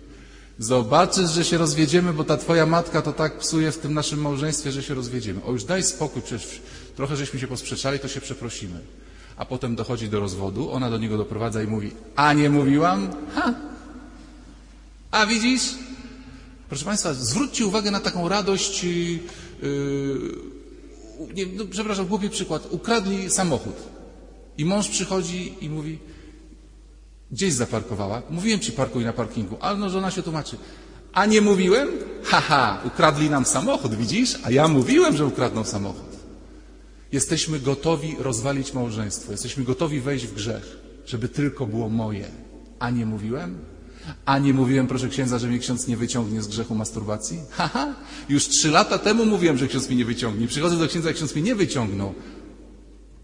Zobaczysz, 0.59 1.31
że 1.31 1.45
się 1.45 1.59
rozwiedziemy, 1.59 2.13
bo 2.13 2.25
ta 2.25 2.37
twoja 2.37 2.67
matka 2.67 3.03
to 3.03 3.13
tak 3.13 3.39
psuje 3.39 3.73
w 3.73 3.79
tym 3.79 3.95
naszym 3.95 4.21
małżeństwie, 4.21 4.73
że 4.73 4.83
się 4.83 4.95
rozwiedziemy. 4.95 5.45
O, 5.45 5.53
już 5.53 5.65
daj 5.65 5.83
spokój, 5.83 6.23
przecież 6.23 6.63
trochę 6.97 7.17
żeśmy 7.17 7.41
się 7.41 7.47
posprzeczali, 7.47 7.99
to 7.99 8.09
się 8.09 8.21
przeprosimy. 8.21 8.81
A 9.37 9.45
potem 9.45 9.77
dochodzi 9.77 10.09
do 10.09 10.21
rozwodu, 10.21 10.71
ona 10.71 10.91
do 10.91 10.99
niego 10.99 11.19
doprowadza 11.19 11.63
i 11.63 11.67
mówi, 11.67 11.91
a 12.17 12.33
nie 12.33 12.51
mówiłam? 12.51 13.09
Ha! 13.35 13.55
A 15.11 15.27
widzisz? 15.27 15.63
Proszę 16.69 16.85
Państwa, 16.85 17.15
zwróćcie 17.15 17.67
uwagę 17.67 17.91
na 17.91 18.01
taką 18.01 18.29
radość, 18.29 18.85
yy, 18.85 19.21
nie, 21.35 21.47
no, 21.47 21.65
przepraszam, 21.71 22.07
głupi 22.07 22.31
przykład, 22.31 22.67
ukradli 22.71 23.31
samochód. 23.31 23.77
I 24.59 24.65
mąż 24.65 24.89
przychodzi 24.89 25.55
i 25.61 25.71
mówi, 25.71 25.99
Gdzieś 27.33 27.55
zaparkowała. 27.55 28.23
Mówiłem 28.31 28.61
ci 28.61 28.73
parkuj 28.73 29.05
na 29.05 29.13
parkingu, 29.13 29.57
ale 29.61 29.79
no 29.79 29.91
żona 29.91 30.11
się 30.11 30.23
tłumaczy. 30.23 30.57
A 31.13 31.27
nie 31.27 31.41
mówiłem? 31.41 31.89
Haha, 32.25 32.83
ukradli 32.85 33.31
nam 33.31 33.45
samochód, 33.45 33.95
widzisz? 33.95 34.39
A 34.45 34.51
ja 34.51 34.69
mówiłem, 34.69 35.17
że 35.17 35.27
ukradną 35.27 35.65
samochód. 35.65 36.09
Jesteśmy 37.13 37.61
gotowi 37.61 38.17
rozwalić 38.19 38.75
małżeństwo. 38.75 39.33
Jesteśmy 39.33 39.65
gotowi 39.65 40.01
wejść 40.01 40.27
w 40.27 40.35
grzech, 40.35 40.79
żeby 41.07 41.29
tylko 41.29 41.67
było 41.67 41.89
moje. 41.89 42.27
A 42.79 42.91
nie 42.91 43.07
mówiłem? 43.07 43.59
A 44.25 44.39
nie 44.39 44.55
mówiłem, 44.55 44.87
proszę 44.87 45.09
księdza, 45.09 45.39
że 45.39 45.49
mnie 45.49 45.59
ksiądz 45.59 45.89
nie 45.89 45.97
wyciągnie 45.97 46.43
z 46.43 46.49
grzechu 46.49 46.75
masturbacji? 46.75 47.41
Haha, 47.51 47.95
już 48.29 48.49
trzy 48.49 48.71
lata 48.71 48.99
temu 48.99 49.25
mówiłem, 49.25 49.59
że 49.59 49.69
ksiądz 49.69 49.89
mnie 49.89 49.97
nie 49.97 50.05
wyciągnie. 50.05 50.47
Przychodzę 50.47 50.77
do 50.77 50.89
księdza, 50.89 51.13
ksiądz 51.13 51.35
mnie 51.35 51.45
nie 51.45 51.55
wyciągnął. 51.55 52.15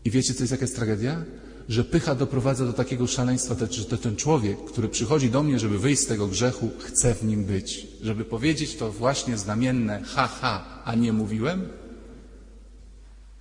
I 0.04 0.11
wiecie, 0.11 0.34
co 0.34 0.42
jest 0.42 0.50
jaka 0.50 0.64
jest 0.64 0.76
tragedia? 0.76 1.25
Że 1.68 1.85
pycha 1.85 2.14
doprowadza 2.14 2.66
do 2.66 2.73
takiego 2.73 3.06
szaleństwa, 3.06 3.54
że 3.71 3.99
ten 3.99 4.16
człowiek, 4.16 4.64
który 4.64 4.88
przychodzi 4.88 5.30
do 5.30 5.42
mnie, 5.42 5.59
żeby 5.59 5.78
wyjść 5.78 6.02
z 6.02 6.06
tego 6.06 6.26
grzechu, 6.26 6.71
chce 6.78 7.14
w 7.14 7.25
nim 7.25 7.44
być. 7.44 7.87
Żeby 8.02 8.25
powiedzieć 8.25 8.76
to 8.76 8.92
właśnie 8.92 9.38
znamienne 9.38 10.02
ha, 10.14 10.26
ha, 10.26 10.83
a 10.85 10.94
nie 10.94 11.12
mówiłem? 11.12 11.68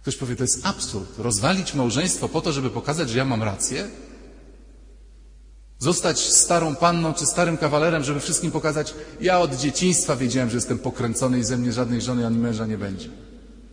Ktoś 0.02 0.16
powie, 0.16 0.36
to 0.36 0.44
jest 0.44 0.66
absurd. 0.66 1.20
Rozwalić 1.20 1.74
małżeństwo 1.74 2.30
po 2.30 2.42
to, 2.42 2.52
żeby 2.52 2.70
pokazać, 2.70 3.10
że 3.10 3.18
ja 3.18 3.26
mam 3.26 3.44
rację? 3.44 3.88
Zostać 5.80 6.20
starą 6.20 6.76
panną 6.76 7.14
czy 7.14 7.26
starym 7.26 7.58
kawalerem, 7.58 8.04
żeby 8.04 8.20
wszystkim 8.20 8.52
pokazać, 8.52 8.94
ja 9.22 9.40
od 9.40 9.56
dzieciństwa 9.56 10.16
wiedziałem, 10.16 10.50
że 10.50 10.58
jestem 10.58 10.80
pokręcony 10.80 11.40
i 11.40 11.44
ze 11.44 11.58
mnie 11.58 11.72
żadnej 11.72 12.02
żony 12.02 12.28
ani 12.28 12.38
męża 12.38 12.66
nie 12.66 12.78
będzie. 12.78 13.10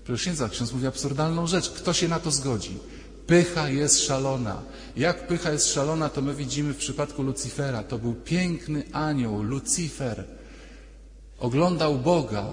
Proszę 0.04 0.22
księdza, 0.22 0.48
ksiądz 0.48 0.72
mówi 0.72 0.86
absurdalną 0.86 1.46
rzecz. 1.46 1.70
Kto 1.70 1.92
się 1.92 2.08
na 2.08 2.20
to 2.20 2.30
zgodzi? 2.30 2.78
Pycha 3.26 3.68
jest 3.68 4.02
szalona. 4.02 4.62
Jak 4.96 5.26
pycha 5.26 5.52
jest 5.52 5.72
szalona, 5.72 6.08
to 6.08 6.22
my 6.22 6.34
widzimy 6.34 6.74
w 6.74 6.76
przypadku 6.76 7.22
Lucyfera. 7.22 7.82
To 7.82 7.98
był 7.98 8.14
piękny 8.14 8.82
anioł, 8.92 9.42
Lucyfer. 9.42 10.24
Oglądał 11.38 11.98
Boga 11.98 12.46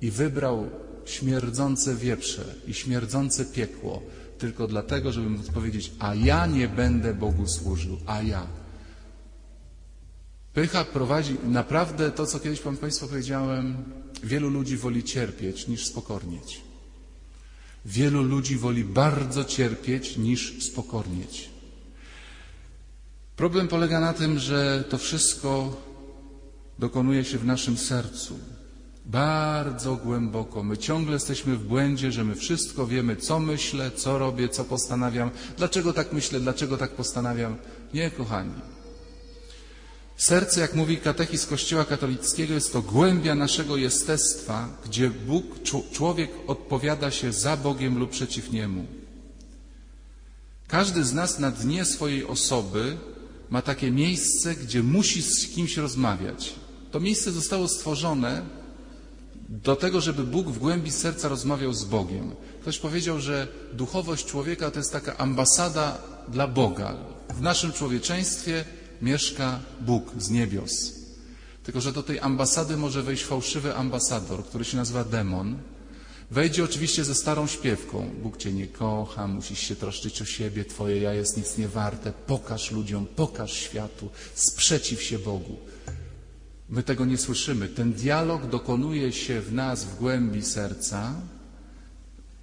i 0.00 0.10
wybrał 0.10 0.70
śmierdzące 1.04 1.94
wieprze 1.94 2.44
i 2.66 2.74
śmierdzące 2.74 3.44
piekło 3.44 4.02
tylko 4.38 4.66
dlatego, 4.66 5.12
żeby 5.12 5.30
móc 5.30 5.50
powiedzieć, 5.50 5.92
a 5.98 6.14
ja 6.14 6.46
nie 6.46 6.68
będę 6.68 7.14
Bogu 7.14 7.46
służył, 7.46 7.98
a 8.06 8.22
ja. 8.22 8.46
Pycha 10.54 10.84
prowadzi, 10.84 11.36
naprawdę 11.44 12.10
to, 12.10 12.26
co 12.26 12.40
kiedyś 12.40 12.60
Wam 12.60 12.76
Państwu 12.76 13.08
powiedziałem, 13.08 13.84
wielu 14.22 14.50
ludzi 14.50 14.76
woli 14.76 15.04
cierpieć 15.04 15.68
niż 15.68 15.86
spokornieć. 15.86 16.65
Wielu 17.86 18.22
ludzi 18.22 18.56
woli 18.56 18.84
bardzo 18.84 19.44
cierpieć 19.44 20.16
niż 20.16 20.64
spokornieć. 20.64 21.50
Problem 23.36 23.68
polega 23.68 24.00
na 24.00 24.12
tym, 24.12 24.38
że 24.38 24.84
to 24.90 24.98
wszystko 24.98 25.76
dokonuje 26.78 27.24
się 27.24 27.38
w 27.38 27.44
naszym 27.44 27.76
sercu. 27.76 28.38
Bardzo 29.04 29.96
głęboko. 29.96 30.62
My 30.62 30.78
ciągle 30.78 31.12
jesteśmy 31.12 31.56
w 31.56 31.66
błędzie, 31.66 32.12
że 32.12 32.24
my 32.24 32.34
wszystko 32.34 32.86
wiemy, 32.86 33.16
co 33.16 33.40
myślę, 33.40 33.90
co 33.90 34.18
robię, 34.18 34.48
co 34.48 34.64
postanawiam, 34.64 35.30
dlaczego 35.56 35.92
tak 35.92 36.12
myślę, 36.12 36.40
dlaczego 36.40 36.76
tak 36.76 36.90
postanawiam. 36.90 37.56
Nie, 37.94 38.10
kochani. 38.10 38.75
Serce, 40.16 40.60
jak 40.60 40.74
mówi 40.74 40.96
katechizm 40.96 41.48
Kościoła 41.48 41.84
katolickiego, 41.84 42.54
jest 42.54 42.72
to 42.72 42.82
głębia 42.82 43.34
naszego 43.34 43.76
jestestwa, 43.76 44.68
gdzie 44.84 45.10
Bóg, 45.10 45.44
człowiek 45.92 46.30
odpowiada 46.46 47.10
się 47.10 47.32
za 47.32 47.56
Bogiem 47.56 47.98
lub 47.98 48.10
przeciw 48.10 48.52
Niemu. 48.52 48.86
Każdy 50.68 51.04
z 51.04 51.12
nas 51.12 51.38
na 51.38 51.50
dnie 51.50 51.84
swojej 51.84 52.26
osoby 52.26 52.96
ma 53.50 53.62
takie 53.62 53.90
miejsce, 53.90 54.54
gdzie 54.54 54.82
musi 54.82 55.22
z 55.22 55.48
kimś 55.48 55.76
rozmawiać. 55.76 56.54
To 56.90 57.00
miejsce 57.00 57.32
zostało 57.32 57.68
stworzone 57.68 58.42
do 59.48 59.76
tego, 59.76 60.00
żeby 60.00 60.24
Bóg 60.24 60.48
w 60.48 60.58
głębi 60.58 60.90
serca 60.90 61.28
rozmawiał 61.28 61.72
z 61.72 61.84
Bogiem. 61.84 62.34
Ktoś 62.62 62.78
powiedział, 62.78 63.20
że 63.20 63.48
duchowość 63.72 64.26
człowieka 64.26 64.70
to 64.70 64.78
jest 64.78 64.92
taka 64.92 65.16
ambasada 65.16 65.98
dla 66.28 66.48
Boga. 66.48 66.96
W 67.34 67.40
naszym 67.40 67.72
człowieczeństwie 67.72 68.64
mieszka 69.02 69.60
Bóg 69.80 70.12
z 70.18 70.30
niebios. 70.30 70.92
Tylko, 71.62 71.80
że 71.80 71.92
do 71.92 72.02
tej 72.02 72.20
ambasady 72.20 72.76
może 72.76 73.02
wejść 73.02 73.24
fałszywy 73.24 73.76
ambasador, 73.76 74.44
który 74.44 74.64
się 74.64 74.76
nazywa 74.76 75.04
demon. 75.04 75.56
Wejdzie 76.30 76.64
oczywiście 76.64 77.04
ze 77.04 77.14
starą 77.14 77.46
śpiewką. 77.46 78.10
Bóg 78.22 78.36
cię 78.36 78.52
nie 78.52 78.66
kocha, 78.66 79.26
musisz 79.26 79.58
się 79.58 79.76
troszczyć 79.76 80.22
o 80.22 80.24
siebie, 80.24 80.64
twoje 80.64 81.00
ja 81.00 81.14
jest 81.14 81.36
nic 81.36 81.58
nie 81.58 81.68
warte. 81.68 82.12
Pokaż 82.26 82.70
ludziom, 82.70 83.06
pokaż 83.16 83.52
światu, 83.52 84.08
sprzeciw 84.34 85.02
się 85.02 85.18
Bogu. 85.18 85.56
My 86.68 86.82
tego 86.82 87.04
nie 87.04 87.18
słyszymy. 87.18 87.68
Ten 87.68 87.92
dialog 87.92 88.46
dokonuje 88.46 89.12
się 89.12 89.40
w 89.40 89.52
nas 89.52 89.84
w 89.84 89.98
głębi 89.98 90.42
serca, 90.42 91.14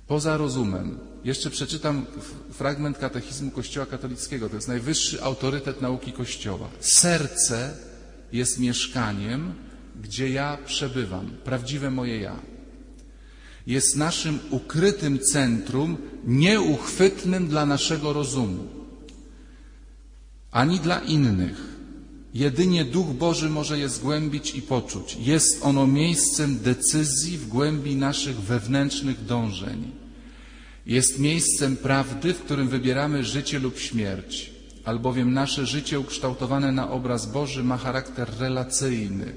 poza 0.07 0.37
rozumem. 0.37 1.12
Jeszcze 1.23 1.49
przeczytam 1.49 2.05
fragment 2.51 2.97
katechizmu 2.97 3.51
Kościoła 3.51 3.85
katolickiego. 3.85 4.49
To 4.49 4.55
jest 4.55 4.67
najwyższy 4.67 5.23
autorytet 5.23 5.81
nauki 5.81 6.11
Kościoła. 6.13 6.69
Serce 6.79 7.77
jest 8.31 8.59
mieszkaniem, 8.59 9.53
gdzie 10.01 10.29
ja 10.29 10.57
przebywam, 10.65 11.31
prawdziwe 11.43 11.91
moje 11.91 12.17
ja. 12.17 12.39
Jest 13.67 13.95
naszym 13.95 14.39
ukrytym 14.49 15.19
centrum, 15.19 15.97
nieuchwytnym 16.25 17.47
dla 17.47 17.65
naszego 17.65 18.13
rozumu, 18.13 18.67
ani 20.51 20.79
dla 20.79 20.99
innych. 20.99 21.73
Jedynie 22.33 22.85
Duch 22.85 23.07
Boży 23.07 23.49
może 23.49 23.79
je 23.79 23.89
zgłębić 23.89 24.55
i 24.55 24.61
poczuć. 24.61 25.17
Jest 25.19 25.65
ono 25.65 25.87
miejscem 25.87 26.59
decyzji 26.59 27.37
w 27.37 27.47
głębi 27.47 27.95
naszych 27.95 28.41
wewnętrznych 28.41 29.25
dążeń. 29.25 30.02
Jest 30.85 31.19
miejscem 31.19 31.77
prawdy, 31.77 32.33
w 32.33 32.39
którym 32.39 32.67
wybieramy 32.67 33.23
życie 33.23 33.59
lub 33.59 33.79
śmierć, 33.79 34.51
albowiem 34.85 35.33
nasze 35.33 35.65
życie 35.65 35.99
ukształtowane 35.99 36.71
na 36.71 36.91
obraz 36.91 37.25
Boży 37.25 37.63
ma 37.63 37.77
charakter 37.77 38.31
relacyjny. 38.39 39.35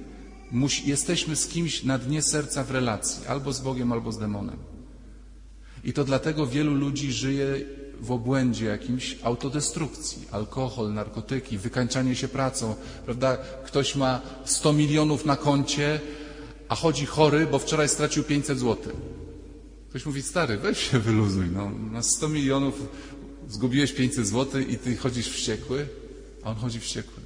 Musi, 0.51 0.89
jesteśmy 0.89 1.37
z 1.37 1.49
kimś 1.49 1.85
na 1.85 1.99
dnie 1.99 2.23
serca 2.23 2.65
w 2.65 2.71
relacji, 2.71 3.27
albo 3.27 3.53
z 3.53 3.61
Bogiem, 3.61 3.93
albo 3.93 4.13
z 4.13 4.19
demonem. 4.19 4.57
I 5.85 5.93
to 5.93 6.05
dlatego 6.05 6.47
wielu 6.47 6.75
ludzi 6.75 7.13
żyje 7.13 7.47
w 8.01 8.13
obłędzie 8.13 8.65
jakimś 8.65 9.17
autodestrukcji, 9.23 10.29
alkohol, 10.31 10.95
narkotyki, 10.95 11.59
wykańczanie 11.59 12.17
się 12.17 12.29
pracą, 12.29 12.75
prawda? 13.05 13.37
Ktoś 13.67 13.97
ma 13.97 14.21
100 14.45 14.73
milionów 14.73 15.25
na 15.25 15.37
koncie, 15.37 16.01
a 16.69 16.75
chodzi 16.75 17.07
chory, 17.07 17.47
bo 17.47 17.59
wczoraj 17.59 17.89
stracił 17.89 18.25
500 18.25 18.59
złotych. 18.59 18.95
Ktoś 19.97 20.07
mówi, 20.07 20.23
stary, 20.23 20.57
weź 20.57 20.91
się 20.91 20.99
wyluzuj, 20.99 21.47
no, 21.51 21.71
na 21.71 22.03
100 22.03 22.29
milionów 22.29 22.89
zgubiłeś 23.49 23.93
500 23.93 24.27
złotych 24.27 24.71
i 24.71 24.79
ty 24.79 24.97
chodzisz 24.97 25.29
wściekły, 25.29 25.89
a 26.43 26.51
on 26.51 26.57
chodzi 26.57 26.81
wściekły. 26.81 27.23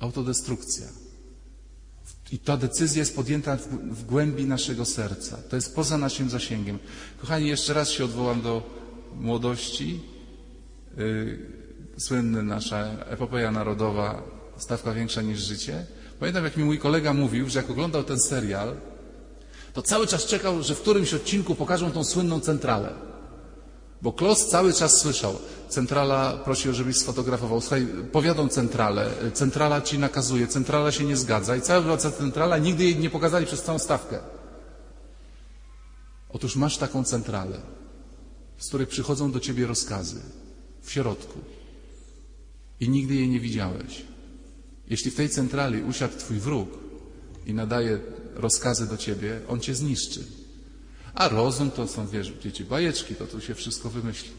Autodestrukcja. 0.00 0.86
I 2.32 2.38
ta 2.38 2.56
decyzja 2.56 3.00
jest 3.00 3.16
podjęta 3.16 3.56
w, 3.56 3.68
w 3.68 4.04
głębi 4.04 4.44
naszego 4.44 4.84
serca. 4.84 5.36
To 5.36 5.56
jest 5.56 5.74
poza 5.74 5.98
naszym 5.98 6.30
zasięgiem. 6.30 6.78
Kochani, 7.20 7.48
jeszcze 7.48 7.74
raz 7.74 7.90
się 7.90 8.04
odwołam 8.04 8.42
do 8.42 8.62
młodości. 9.14 10.00
Yy, 10.96 11.38
słynna 11.98 12.42
nasza 12.42 12.78
epopeja 13.06 13.50
narodowa, 13.50 14.22
stawka 14.56 14.92
większa 14.92 15.22
niż 15.22 15.40
życie. 15.40 15.86
Pamiętam, 16.20 16.44
jak 16.44 16.56
mi 16.56 16.64
mój 16.64 16.78
kolega 16.78 17.14
mówił, 17.14 17.48
że 17.48 17.58
jak 17.58 17.70
oglądał 17.70 18.04
ten 18.04 18.20
serial, 18.20 18.76
to 19.76 19.82
cały 19.82 20.06
czas 20.06 20.24
czekał, 20.24 20.62
że 20.62 20.74
w 20.74 20.80
którymś 20.80 21.14
odcinku 21.14 21.54
pokażą 21.54 21.90
tą 21.90 22.04
słynną 22.04 22.40
centralę. 22.40 22.92
Bo 24.02 24.12
Klos 24.12 24.46
cały 24.46 24.72
czas 24.72 25.00
słyszał, 25.00 25.38
centrala 25.68 26.32
prosi, 26.32 26.74
żebyś 26.74 26.96
sfotografował. 26.96 27.60
Słuchaj, 27.60 27.86
powiadą 28.12 28.48
centralę, 28.48 29.10
centrala 29.34 29.80
ci 29.80 29.98
nakazuje, 29.98 30.46
centrala 30.46 30.92
się 30.92 31.04
nie 31.04 31.16
zgadza 31.16 31.56
i 31.56 31.60
cała 31.60 31.80
była 31.80 31.96
centrala, 31.96 32.58
nigdy 32.58 32.84
jej 32.84 32.96
nie 32.96 33.10
pokazali 33.10 33.46
przez 33.46 33.62
całą 33.62 33.78
stawkę. 33.78 34.18
Otóż 36.28 36.56
masz 36.56 36.76
taką 36.78 37.04
centralę 37.04 37.60
z 38.58 38.68
której 38.68 38.86
przychodzą 38.86 39.32
do 39.32 39.40
ciebie 39.40 39.66
rozkazy 39.66 40.20
w 40.82 40.92
środku 40.92 41.38
i 42.80 42.88
nigdy 42.88 43.14
jej 43.14 43.28
nie 43.28 43.40
widziałeś. 43.40 44.02
Jeśli 44.88 45.10
w 45.10 45.14
tej 45.14 45.28
centrali 45.28 45.82
usiadł 45.82 46.18
twój 46.18 46.38
wróg 46.38 46.68
i 47.46 47.54
nadaje 47.54 48.00
rozkazy 48.36 48.86
do 48.86 48.96
ciebie, 48.96 49.40
on 49.48 49.60
cię 49.60 49.74
zniszczy. 49.74 50.24
A 51.14 51.28
rozum 51.28 51.70
to 51.70 51.88
są, 51.88 52.06
wiesz, 52.06 52.32
dzieci, 52.42 52.64
bajeczki, 52.64 53.14
to 53.14 53.26
tu 53.26 53.40
się 53.40 53.54
wszystko 53.54 53.90
wymyśli. 53.90 54.30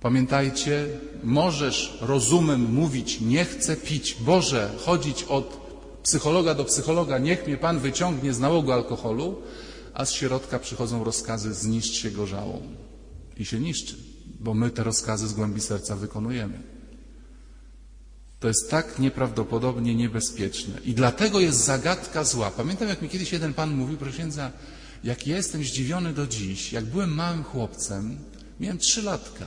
Pamiętajcie, 0.00 0.86
możesz 1.24 1.98
rozumem 2.00 2.60
mówić, 2.60 3.20
nie 3.20 3.44
chcę 3.44 3.76
pić, 3.76 4.16
Boże, 4.20 4.70
chodzić 4.84 5.22
od 5.22 5.68
psychologa 6.02 6.54
do 6.54 6.64
psychologa, 6.64 7.18
niech 7.18 7.46
mnie 7.46 7.56
Pan 7.56 7.78
wyciągnie 7.78 8.34
z 8.34 8.40
nałogu 8.40 8.72
alkoholu, 8.72 9.42
a 9.94 10.04
z 10.04 10.12
środka 10.12 10.58
przychodzą 10.58 11.04
rozkazy 11.04 11.54
zniszcz 11.54 11.94
się 11.94 12.10
gorzałą. 12.10 12.62
I 13.36 13.44
się 13.44 13.60
niszczy, 13.60 13.96
bo 14.40 14.54
my 14.54 14.70
te 14.70 14.84
rozkazy 14.84 15.28
z 15.28 15.32
głębi 15.32 15.60
serca 15.60 15.96
wykonujemy. 15.96 16.77
To 18.40 18.48
jest 18.48 18.70
tak 18.70 18.98
nieprawdopodobnie 18.98 19.94
niebezpieczne. 19.94 20.74
I 20.84 20.94
dlatego 20.94 21.40
jest 21.40 21.64
zagadka 21.64 22.24
zła. 22.24 22.50
Pamiętam, 22.50 22.88
jak 22.88 23.02
mi 23.02 23.08
kiedyś 23.08 23.32
jeden 23.32 23.54
pan 23.54 23.74
mówił, 23.74 23.96
proszę 23.96 24.12
księdza, 24.12 24.50
jak 25.04 25.26
ja 25.26 25.36
jestem 25.36 25.64
zdziwiony 25.64 26.12
do 26.12 26.26
dziś, 26.26 26.72
jak 26.72 26.84
byłem 26.84 27.14
małym 27.14 27.44
chłopcem, 27.44 28.18
miałem 28.60 28.78
trzy 28.78 29.02
latka 29.02 29.46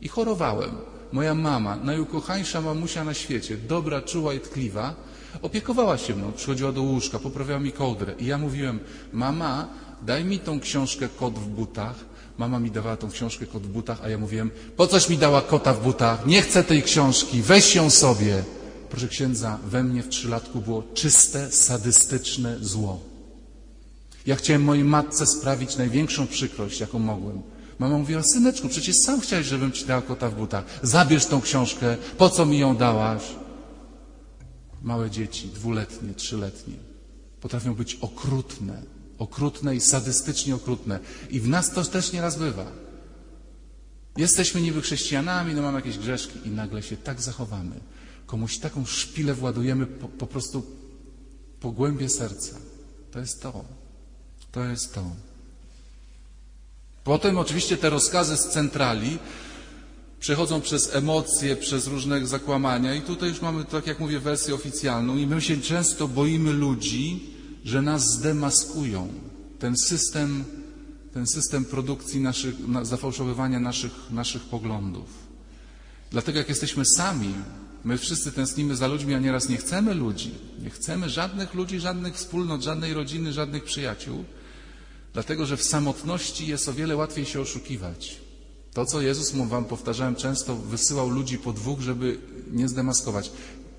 i 0.00 0.08
chorowałem. 0.08 0.70
Moja 1.12 1.34
mama, 1.34 1.76
najukochańsza 1.76 2.60
mamusia 2.60 3.04
na 3.04 3.14
świecie, 3.14 3.56
dobra, 3.56 4.02
czuła 4.02 4.34
i 4.34 4.40
tkliwa, 4.40 4.94
Opiekowała 5.42 5.98
się 5.98 6.14
mną, 6.14 6.32
przychodziła 6.32 6.72
do 6.72 6.82
łóżka, 6.82 7.18
poprawiała 7.18 7.60
mi 7.60 7.72
kołdrę. 7.72 8.14
I 8.18 8.26
ja 8.26 8.38
mówiłem, 8.38 8.80
mama, 9.12 9.68
daj 10.02 10.24
mi 10.24 10.38
tą 10.38 10.60
książkę 10.60 11.08
Kot 11.08 11.34
w 11.34 11.46
butach, 11.46 11.94
Mama 12.38 12.58
mi 12.58 12.70
dawała 12.70 12.96
tą 12.96 13.10
książkę 13.10 13.46
Kot 13.46 13.62
w 13.62 13.68
butach, 13.68 13.98
a 14.02 14.08
ja 14.08 14.18
mówiłem, 14.18 14.50
po 14.76 14.86
coś 14.86 15.08
mi 15.08 15.18
dała 15.18 15.42
kota 15.42 15.74
w 15.74 15.82
butach? 15.82 16.26
Nie 16.26 16.42
chcę 16.42 16.64
tej 16.64 16.82
książki, 16.82 17.42
weź 17.42 17.74
ją 17.74 17.90
sobie. 17.90 18.44
Proszę 18.90 19.08
księdza, 19.08 19.58
we 19.66 19.84
mnie 19.84 20.02
w 20.02 20.08
trzylatku 20.08 20.60
było 20.60 20.82
czyste, 20.94 21.52
sadystyczne 21.52 22.56
zło. 22.60 23.00
Ja 24.26 24.36
chciałem 24.36 24.62
mojej 24.62 24.84
matce 24.84 25.26
sprawić 25.26 25.76
największą 25.76 26.26
przykrość, 26.26 26.80
jaką 26.80 26.98
mogłem. 26.98 27.42
Mama 27.78 27.98
mówiła, 27.98 28.22
syneczku, 28.22 28.68
przecież 28.68 28.96
sam 28.96 29.20
chciałeś, 29.20 29.46
żebym 29.46 29.72
ci 29.72 29.86
dała 29.86 30.02
kota 30.02 30.28
w 30.28 30.34
butach. 30.34 30.64
Zabierz 30.82 31.26
tą 31.26 31.40
książkę, 31.40 31.96
po 32.18 32.30
co 32.30 32.46
mi 32.46 32.58
ją 32.58 32.76
dałaś? 32.76 33.22
Małe 34.82 35.10
dzieci, 35.10 35.48
dwuletnie, 35.48 36.14
trzyletnie, 36.14 36.74
potrafią 37.40 37.74
być 37.74 37.94
okrutne, 37.94 38.82
okrutne 39.22 39.76
i 39.76 39.80
sadystycznie 39.80 40.54
okrutne. 40.54 40.98
I 41.30 41.40
w 41.40 41.48
nas 41.48 41.70
to 41.70 41.84
też 41.84 42.12
nieraz 42.12 42.38
bywa. 42.38 42.66
Jesteśmy 44.16 44.60
niby 44.60 44.82
chrześcijanami, 44.82 45.54
no 45.54 45.62
mamy 45.62 45.78
jakieś 45.78 45.98
grzeszki 45.98 46.38
i 46.44 46.50
nagle 46.50 46.82
się 46.82 46.96
tak 46.96 47.20
zachowamy. 47.20 47.80
Komuś 48.26 48.58
taką 48.58 48.84
szpilę 48.84 49.34
władujemy 49.34 49.86
po, 49.86 50.08
po 50.08 50.26
prostu 50.26 50.66
po 51.60 51.72
głębie 51.72 52.08
serca. 52.08 52.56
To 53.10 53.18
jest 53.18 53.42
to. 53.42 53.64
To 54.52 54.64
jest 54.64 54.94
to. 54.94 55.04
Potem 57.04 57.38
oczywiście 57.38 57.76
te 57.76 57.90
rozkazy 57.90 58.36
z 58.36 58.48
centrali 58.48 59.18
przechodzą 60.20 60.60
przez 60.60 60.94
emocje, 60.94 61.56
przez 61.56 61.86
różne 61.86 62.26
zakłamania 62.26 62.94
i 62.94 63.00
tutaj 63.00 63.28
już 63.28 63.40
mamy, 63.40 63.64
tak 63.64 63.86
jak 63.86 64.00
mówię, 64.00 64.20
wersję 64.20 64.54
oficjalną 64.54 65.16
i 65.16 65.26
my 65.26 65.40
się 65.40 65.56
często 65.60 66.08
boimy 66.08 66.52
ludzi, 66.52 67.32
że 67.64 67.82
nas 67.82 68.12
zdemaskują. 68.12 69.08
Ten 69.58 69.76
system, 69.76 70.44
ten 71.14 71.26
system 71.26 71.64
produkcji 71.64 72.20
naszych, 72.20 72.54
zafałszowywania 72.82 73.60
naszych, 73.60 73.92
naszych 74.10 74.42
poglądów. 74.42 75.06
Dlatego 76.10 76.38
jak 76.38 76.48
jesteśmy 76.48 76.84
sami, 76.96 77.34
my 77.84 77.98
wszyscy 77.98 78.32
tęsknimy 78.32 78.76
za 78.76 78.86
ludźmi, 78.86 79.14
a 79.14 79.18
nieraz 79.18 79.48
nie 79.48 79.56
chcemy 79.56 79.94
ludzi. 79.94 80.30
Nie 80.62 80.70
chcemy 80.70 81.10
żadnych 81.10 81.54
ludzi, 81.54 81.80
żadnych 81.80 82.14
wspólnot, 82.14 82.62
żadnej 82.62 82.94
rodziny, 82.94 83.32
żadnych 83.32 83.64
przyjaciół. 83.64 84.24
Dlatego, 85.12 85.46
że 85.46 85.56
w 85.56 85.62
samotności 85.62 86.46
jest 86.46 86.68
o 86.68 86.72
wiele 86.72 86.96
łatwiej 86.96 87.24
się 87.24 87.40
oszukiwać. 87.40 88.16
To, 88.74 88.86
co 88.86 89.00
Jezus 89.00 89.34
mu 89.34 89.44
wam 89.46 89.64
powtarzałem 89.64 90.16
często, 90.16 90.56
wysyłał 90.56 91.08
ludzi 91.08 91.38
po 91.38 91.52
dwóch, 91.52 91.80
żeby 91.80 92.18
nie 92.50 92.68
zdemaskować. 92.68 93.30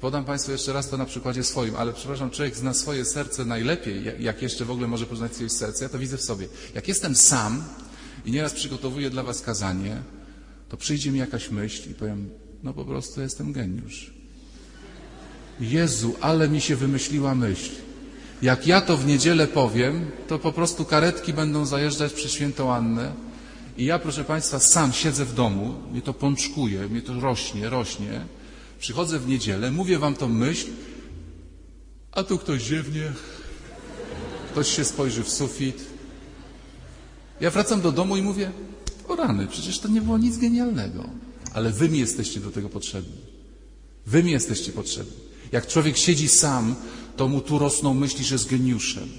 Podam 0.03 0.25
Państwu 0.25 0.51
jeszcze 0.51 0.73
raz 0.73 0.89
to 0.89 0.97
na 0.97 1.05
przykładzie 1.05 1.43
swoim, 1.43 1.75
ale 1.75 1.93
przepraszam, 1.93 2.29
człowiek 2.29 2.55
zna 2.55 2.73
swoje 2.73 3.05
serce 3.05 3.45
najlepiej, 3.45 4.03
jak 4.19 4.41
jeszcze 4.41 4.65
w 4.65 4.71
ogóle 4.71 4.87
może 4.87 5.05
poznać 5.05 5.33
swoje 5.33 5.49
serce. 5.49 5.83
Ja 5.83 5.89
to 5.89 5.99
widzę 5.99 6.17
w 6.17 6.21
sobie. 6.21 6.47
Jak 6.75 6.87
jestem 6.87 7.15
sam 7.15 7.63
i 8.25 8.31
nieraz 8.31 8.53
przygotowuję 8.53 9.09
dla 9.09 9.23
Was 9.23 9.41
kazanie, 9.41 9.97
to 10.69 10.77
przyjdzie 10.77 11.11
mi 11.11 11.19
jakaś 11.19 11.51
myśl 11.51 11.91
i 11.91 11.93
powiem, 11.93 12.29
no 12.63 12.73
po 12.73 12.85
prostu 12.85 13.21
jestem 13.21 13.53
geniusz. 13.53 14.13
Jezu, 15.59 16.15
ale 16.21 16.49
mi 16.49 16.61
się 16.61 16.75
wymyśliła 16.75 17.35
myśl. 17.35 17.71
Jak 18.41 18.67
ja 18.67 18.81
to 18.81 18.97
w 18.97 19.05
niedzielę 19.05 19.47
powiem, 19.47 20.11
to 20.27 20.39
po 20.39 20.51
prostu 20.51 20.85
karetki 20.85 21.33
będą 21.33 21.65
zajeżdżać 21.65 22.13
przy 22.13 22.29
świętą 22.29 22.73
Annę 22.73 23.13
i 23.77 23.85
ja, 23.85 23.99
proszę 23.99 24.23
Państwa, 24.23 24.59
sam 24.59 24.93
siedzę 24.93 25.25
w 25.25 25.33
domu, 25.33 25.75
mnie 25.91 26.01
to 26.01 26.13
pączkuje, 26.13 26.87
mnie 26.87 27.01
to 27.01 27.19
rośnie, 27.19 27.69
rośnie. 27.69 28.42
Przychodzę 28.83 29.19
w 29.19 29.27
niedzielę, 29.27 29.71
mówię 29.71 29.99
Wam 29.99 30.15
tą 30.15 30.29
myśl, 30.29 30.67
a 32.11 32.23
tu 32.23 32.37
ktoś 32.37 32.61
ziewnie, 32.61 33.11
ktoś 34.51 34.75
się 34.75 34.85
spojrzy 34.85 35.23
w 35.23 35.29
sufit. 35.29 35.83
Ja 37.41 37.51
wracam 37.51 37.81
do 37.81 37.91
domu 37.91 38.17
i 38.17 38.21
mówię, 38.21 38.51
o 39.07 39.15
rany, 39.15 39.47
przecież 39.47 39.79
to 39.79 39.87
nie 39.87 40.01
było 40.01 40.17
nic 40.17 40.37
genialnego. 40.37 41.09
Ale 41.53 41.71
Wy 41.71 41.89
mi 41.89 41.99
jesteście 41.99 42.39
do 42.39 42.51
tego 42.51 42.69
potrzebni. 42.69 43.17
Wy 44.05 44.23
mi 44.23 44.31
jesteście 44.31 44.71
potrzebni. 44.71 45.13
Jak 45.51 45.67
człowiek 45.67 45.97
siedzi 45.97 46.27
sam, 46.27 46.75
to 47.17 47.27
mu 47.27 47.41
tu 47.41 47.59
rosną 47.59 47.93
myśli, 47.93 48.25
że 48.25 48.35
jest 48.35 48.49
geniuszem. 48.49 49.09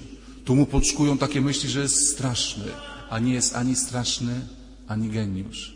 Tu 0.43 0.55
mu 0.55 0.65
poczkują 0.65 1.17
takie 1.17 1.41
myśli, 1.41 1.69
że 1.69 1.81
jest 1.81 2.11
straszny, 2.11 2.65
a 3.09 3.19
nie 3.19 3.33
jest 3.33 3.55
ani 3.55 3.75
straszny, 3.75 4.41
ani 4.87 5.09
geniusz. 5.09 5.74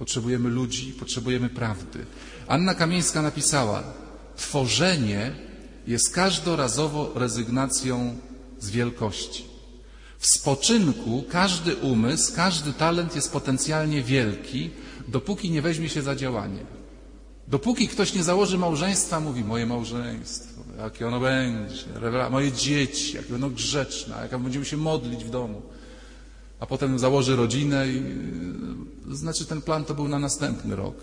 Potrzebujemy 0.00 0.48
ludzi, 0.48 0.92
potrzebujemy 0.92 1.48
prawdy. 1.48 2.06
Anna 2.48 2.74
Kamieńska 2.74 3.22
napisała: 3.22 3.82
Tworzenie 4.36 5.32
jest 5.86 6.14
każdorazowo 6.14 7.12
rezygnacją 7.14 8.16
z 8.60 8.70
wielkości. 8.70 9.44
W 10.18 10.26
spoczynku 10.26 11.24
każdy 11.30 11.76
umysł, 11.76 12.32
każdy 12.36 12.72
talent 12.72 13.14
jest 13.14 13.32
potencjalnie 13.32 14.02
wielki, 14.02 14.70
dopóki 15.08 15.50
nie 15.50 15.62
weźmie 15.62 15.88
się 15.88 16.02
za 16.02 16.16
działanie. 16.16 16.60
Dopóki 17.48 17.88
ktoś 17.88 18.14
nie 18.14 18.22
założy 18.22 18.58
małżeństwa, 18.58 19.20
mówi 19.20 19.44
moje 19.44 19.66
małżeństwo, 19.66 20.62
jakie 20.78 21.06
ono 21.06 21.20
będzie, 21.20 21.84
moje 22.30 22.52
dzieci, 22.52 23.16
jakie 23.16 23.32
będą 23.32 23.50
grzeczne, 23.50 24.28
jak 24.32 24.42
będziemy 24.42 24.64
się 24.64 24.76
modlić 24.76 25.24
w 25.24 25.30
domu. 25.30 25.62
A 26.60 26.66
potem 26.66 26.98
założy 26.98 27.36
rodzinę 27.36 27.88
i 27.88 28.02
znaczy 29.10 29.44
ten 29.44 29.62
plan 29.62 29.84
to 29.84 29.94
był 29.94 30.08
na 30.08 30.18
następny 30.18 30.76
rok. 30.76 30.94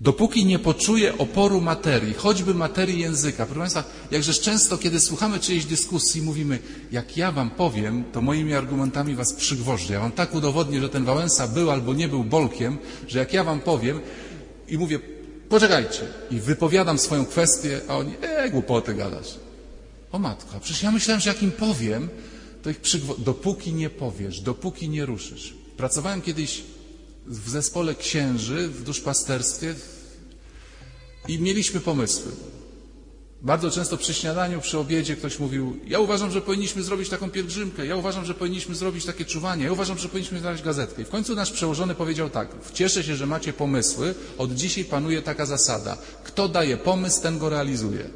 Dopóki 0.00 0.46
nie 0.46 0.58
poczuje 0.58 1.18
oporu 1.18 1.60
materii, 1.60 2.14
choćby 2.14 2.54
materii 2.54 3.00
języka. 3.00 3.46
Proszę 3.46 3.60
Państwa, 3.60 3.84
jakżeż 4.10 4.40
często, 4.40 4.78
kiedy 4.78 5.00
słuchamy 5.00 5.40
czyjejś 5.40 5.64
dyskusji, 5.64 6.22
mówimy, 6.22 6.58
jak 6.92 7.16
ja 7.16 7.32
Wam 7.32 7.50
powiem, 7.50 8.04
to 8.12 8.22
moimi 8.22 8.54
argumentami 8.54 9.14
Was 9.14 9.32
przygwożdżę. 9.32 9.94
Ja 9.94 10.00
Wam 10.00 10.12
tak 10.12 10.34
udowodnię, 10.34 10.80
że 10.80 10.88
ten 10.88 11.04
Wałęsa 11.04 11.48
był 11.48 11.70
albo 11.70 11.94
nie 11.94 12.08
był 12.08 12.24
bolkiem, 12.24 12.78
że 13.08 13.18
jak 13.18 13.32
ja 13.32 13.44
Wam 13.44 13.60
powiem 13.60 14.00
i 14.68 14.78
mówię, 14.78 14.98
poczekajcie, 15.48 16.02
i 16.30 16.40
wypowiadam 16.40 16.98
swoją 16.98 17.26
kwestię, 17.26 17.80
a 17.88 17.96
oni, 17.96 18.12
e, 18.20 18.50
głupoty 18.50 18.94
gadasz. 18.94 19.34
O 20.12 20.18
matko, 20.18 20.60
przecież 20.60 20.82
ja 20.82 20.90
myślałem, 20.90 21.20
że 21.20 21.30
jak 21.30 21.42
im 21.42 21.52
powiem, 21.52 22.08
to 22.66 22.70
ich. 22.70 22.78
Dopóki 23.18 23.74
nie 23.74 23.90
powiesz, 23.90 24.40
dopóki 24.40 24.88
nie 24.88 25.06
ruszysz. 25.06 25.54
Pracowałem 25.76 26.22
kiedyś 26.22 26.62
w 27.26 27.50
zespole 27.50 27.94
księży 27.94 28.68
w 28.68 28.82
duszpasterstwie 28.82 29.74
i 31.28 31.38
mieliśmy 31.38 31.80
pomysły. 31.80 32.32
Bardzo 33.42 33.70
często 33.70 33.96
przy 33.96 34.14
śniadaniu, 34.14 34.60
przy 34.60 34.78
obiedzie 34.78 35.16
ktoś 35.16 35.38
mówił, 35.38 35.80
ja 35.86 35.98
uważam, 35.98 36.30
że 36.30 36.40
powinniśmy 36.40 36.82
zrobić 36.82 37.08
taką 37.08 37.30
pielgrzymkę, 37.30 37.86
ja 37.86 37.96
uważam, 37.96 38.24
że 38.24 38.34
powinniśmy 38.34 38.74
zrobić 38.74 39.04
takie 39.04 39.24
czuwanie, 39.24 39.64
ja 39.64 39.72
uważam, 39.72 39.98
że 39.98 40.08
powinniśmy 40.08 40.38
znaleźć 40.38 40.62
gazetkę. 40.62 41.02
I 41.02 41.04
w 41.04 41.08
końcu 41.08 41.34
nasz 41.34 41.52
przełożony 41.52 41.94
powiedział 41.94 42.30
tak, 42.30 42.48
cieszę 42.74 43.04
się, 43.04 43.16
że 43.16 43.26
macie 43.26 43.52
pomysły, 43.52 44.14
od 44.38 44.54
dzisiaj 44.54 44.84
panuje 44.84 45.22
taka 45.22 45.46
zasada, 45.46 45.98
kto 46.24 46.48
daje 46.48 46.76
pomysł, 46.76 47.22
ten 47.22 47.38
go 47.38 47.48
realizuje. 47.48 48.10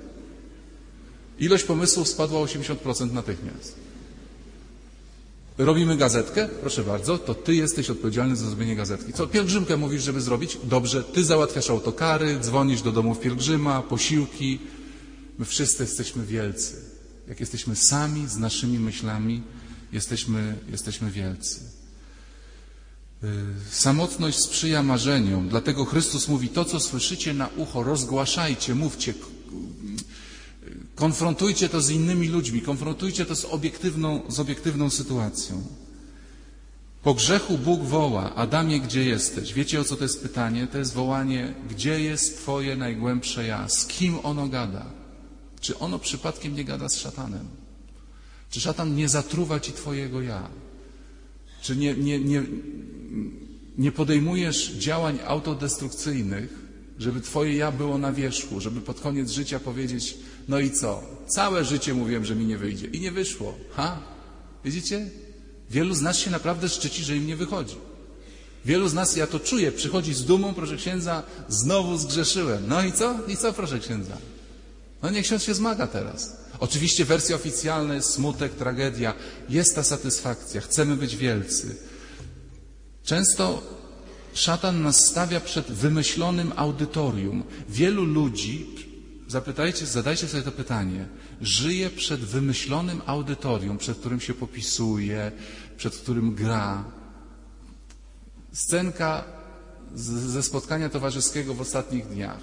Ilość 1.38 1.64
pomysłów 1.64 2.08
spadła 2.08 2.40
o 2.40 2.44
80% 2.44 3.12
natychmiast. 3.12 3.89
Robimy 5.64 5.96
gazetkę? 5.96 6.48
Proszę 6.48 6.84
bardzo, 6.84 7.18
to 7.18 7.34
ty 7.34 7.54
jesteś 7.54 7.90
odpowiedzialny 7.90 8.36
za 8.36 8.46
zrobienie 8.46 8.76
gazetki. 8.76 9.12
Co, 9.12 9.26
pielgrzymkę 9.26 9.76
mówisz, 9.76 10.02
żeby 10.02 10.20
zrobić? 10.20 10.58
Dobrze, 10.64 11.04
ty 11.04 11.24
załatwiasz 11.24 11.70
autokary, 11.70 12.38
dzwonisz 12.40 12.82
do 12.82 12.92
domów 12.92 13.20
pielgrzyma, 13.20 13.82
posiłki. 13.82 14.58
My 15.38 15.44
wszyscy 15.44 15.82
jesteśmy 15.82 16.26
wielcy. 16.26 16.76
Jak 17.28 17.40
jesteśmy 17.40 17.76
sami 17.76 18.28
z 18.28 18.36
naszymi 18.36 18.78
myślami, 18.78 19.42
jesteśmy, 19.92 20.58
jesteśmy 20.70 21.10
wielcy. 21.10 21.60
Samotność 23.70 24.38
sprzyja 24.38 24.82
marzeniom, 24.82 25.48
dlatego 25.48 25.84
Chrystus 25.84 26.28
mówi: 26.28 26.48
To, 26.48 26.64
co 26.64 26.80
słyszycie 26.80 27.34
na 27.34 27.48
ucho, 27.56 27.82
rozgłaszajcie, 27.82 28.74
mówcie, 28.74 29.14
Konfrontujcie 30.94 31.68
to 31.68 31.80
z 31.80 31.90
innymi 31.90 32.28
ludźmi, 32.28 32.62
konfrontujcie 32.62 33.26
to 33.26 33.36
z 33.36 33.44
obiektywną, 33.44 34.22
z 34.28 34.40
obiektywną 34.40 34.90
sytuacją. 34.90 35.62
Po 37.02 37.14
grzechu 37.14 37.58
Bóg 37.58 37.82
woła, 37.82 38.34
Adamie, 38.34 38.80
gdzie 38.80 39.04
jesteś? 39.04 39.54
Wiecie 39.54 39.80
o 39.80 39.84
co 39.84 39.96
to 39.96 40.04
jest 40.04 40.22
pytanie? 40.22 40.66
To 40.66 40.78
jest 40.78 40.94
wołanie, 40.94 41.54
gdzie 41.70 42.00
jest 42.00 42.38
Twoje 42.38 42.76
najgłębsze 42.76 43.46
ja? 43.46 43.68
Z 43.68 43.86
kim 43.86 44.18
ono 44.22 44.48
gada? 44.48 44.86
Czy 45.60 45.78
ono 45.78 45.98
przypadkiem 45.98 46.56
nie 46.56 46.64
gada 46.64 46.88
z 46.88 46.96
szatanem? 46.96 47.48
Czy 48.50 48.60
szatan 48.60 48.96
nie 48.96 49.08
zatruwa 49.08 49.60
Ci 49.60 49.72
Twojego 49.72 50.22
ja? 50.22 50.48
Czy 51.62 51.76
nie, 51.76 51.94
nie, 51.94 52.18
nie, 52.18 52.42
nie 53.78 53.92
podejmujesz 53.92 54.72
działań 54.72 55.18
autodestrukcyjnych, 55.26 56.54
żeby 56.98 57.20
Twoje 57.20 57.56
ja 57.56 57.72
było 57.72 57.98
na 57.98 58.12
wierzchu, 58.12 58.60
żeby 58.60 58.80
pod 58.80 59.00
koniec 59.00 59.30
życia 59.30 59.60
powiedzieć, 59.60 60.16
no 60.50 60.58
i 60.58 60.70
co? 60.70 61.02
Całe 61.26 61.64
życie 61.64 61.94
mówiłem, 61.94 62.24
że 62.24 62.34
mi 62.36 62.46
nie 62.46 62.58
wyjdzie. 62.58 62.86
I 62.86 63.00
nie 63.00 63.12
wyszło. 63.12 63.54
Ha? 63.76 63.98
Widzicie? 64.64 65.10
Wielu 65.70 65.94
z 65.94 66.02
nas 66.02 66.18
się 66.18 66.30
naprawdę 66.30 66.68
szczyci, 66.68 67.04
że 67.04 67.16
im 67.16 67.26
nie 67.26 67.36
wychodzi. 67.36 67.76
Wielu 68.64 68.88
z 68.88 68.94
nas, 68.94 69.16
ja 69.16 69.26
to 69.26 69.40
czuję, 69.40 69.72
przychodzi 69.72 70.14
z 70.14 70.24
dumą, 70.24 70.54
proszę 70.54 70.76
księdza, 70.76 71.22
znowu 71.48 71.98
zgrzeszyłem. 71.98 72.64
No 72.68 72.84
i 72.84 72.92
co? 72.92 73.16
I 73.28 73.36
co, 73.36 73.52
proszę 73.52 73.78
księdza? 73.78 74.16
No 75.02 75.10
niech 75.10 75.24
ksiądz 75.24 75.42
się 75.42 75.54
zmaga 75.54 75.86
teraz. 75.86 76.36
Oczywiście 76.58 77.04
wersja 77.04 77.36
oficjalna 77.36 77.94
jest 77.94 78.10
smutek, 78.10 78.54
tragedia. 78.54 79.14
Jest 79.48 79.74
ta 79.74 79.82
satysfakcja. 79.82 80.60
Chcemy 80.60 80.96
być 80.96 81.16
wielcy. 81.16 81.76
Często 83.04 83.62
szatan 84.34 84.82
nas 84.82 85.06
stawia 85.06 85.40
przed 85.40 85.66
wymyślonym 85.66 86.52
audytorium. 86.56 87.42
Wielu 87.68 88.04
ludzi, 88.04 88.66
zapytajcie, 89.30 89.86
zadajcie 89.86 90.28
sobie 90.28 90.42
to 90.42 90.52
pytanie, 90.52 91.08
żyje 91.40 91.90
przed 91.90 92.20
wymyślonym 92.20 93.02
audytorium, 93.06 93.78
przed 93.78 93.98
którym 93.98 94.20
się 94.20 94.34
popisuje, 94.34 95.32
przed 95.76 95.96
którym 95.96 96.34
gra. 96.34 96.84
Scenka 98.52 99.24
ze 99.94 100.42
spotkania 100.42 100.88
towarzyskiego 100.88 101.54
w 101.54 101.60
ostatnich 101.60 102.06
dniach. 102.06 102.40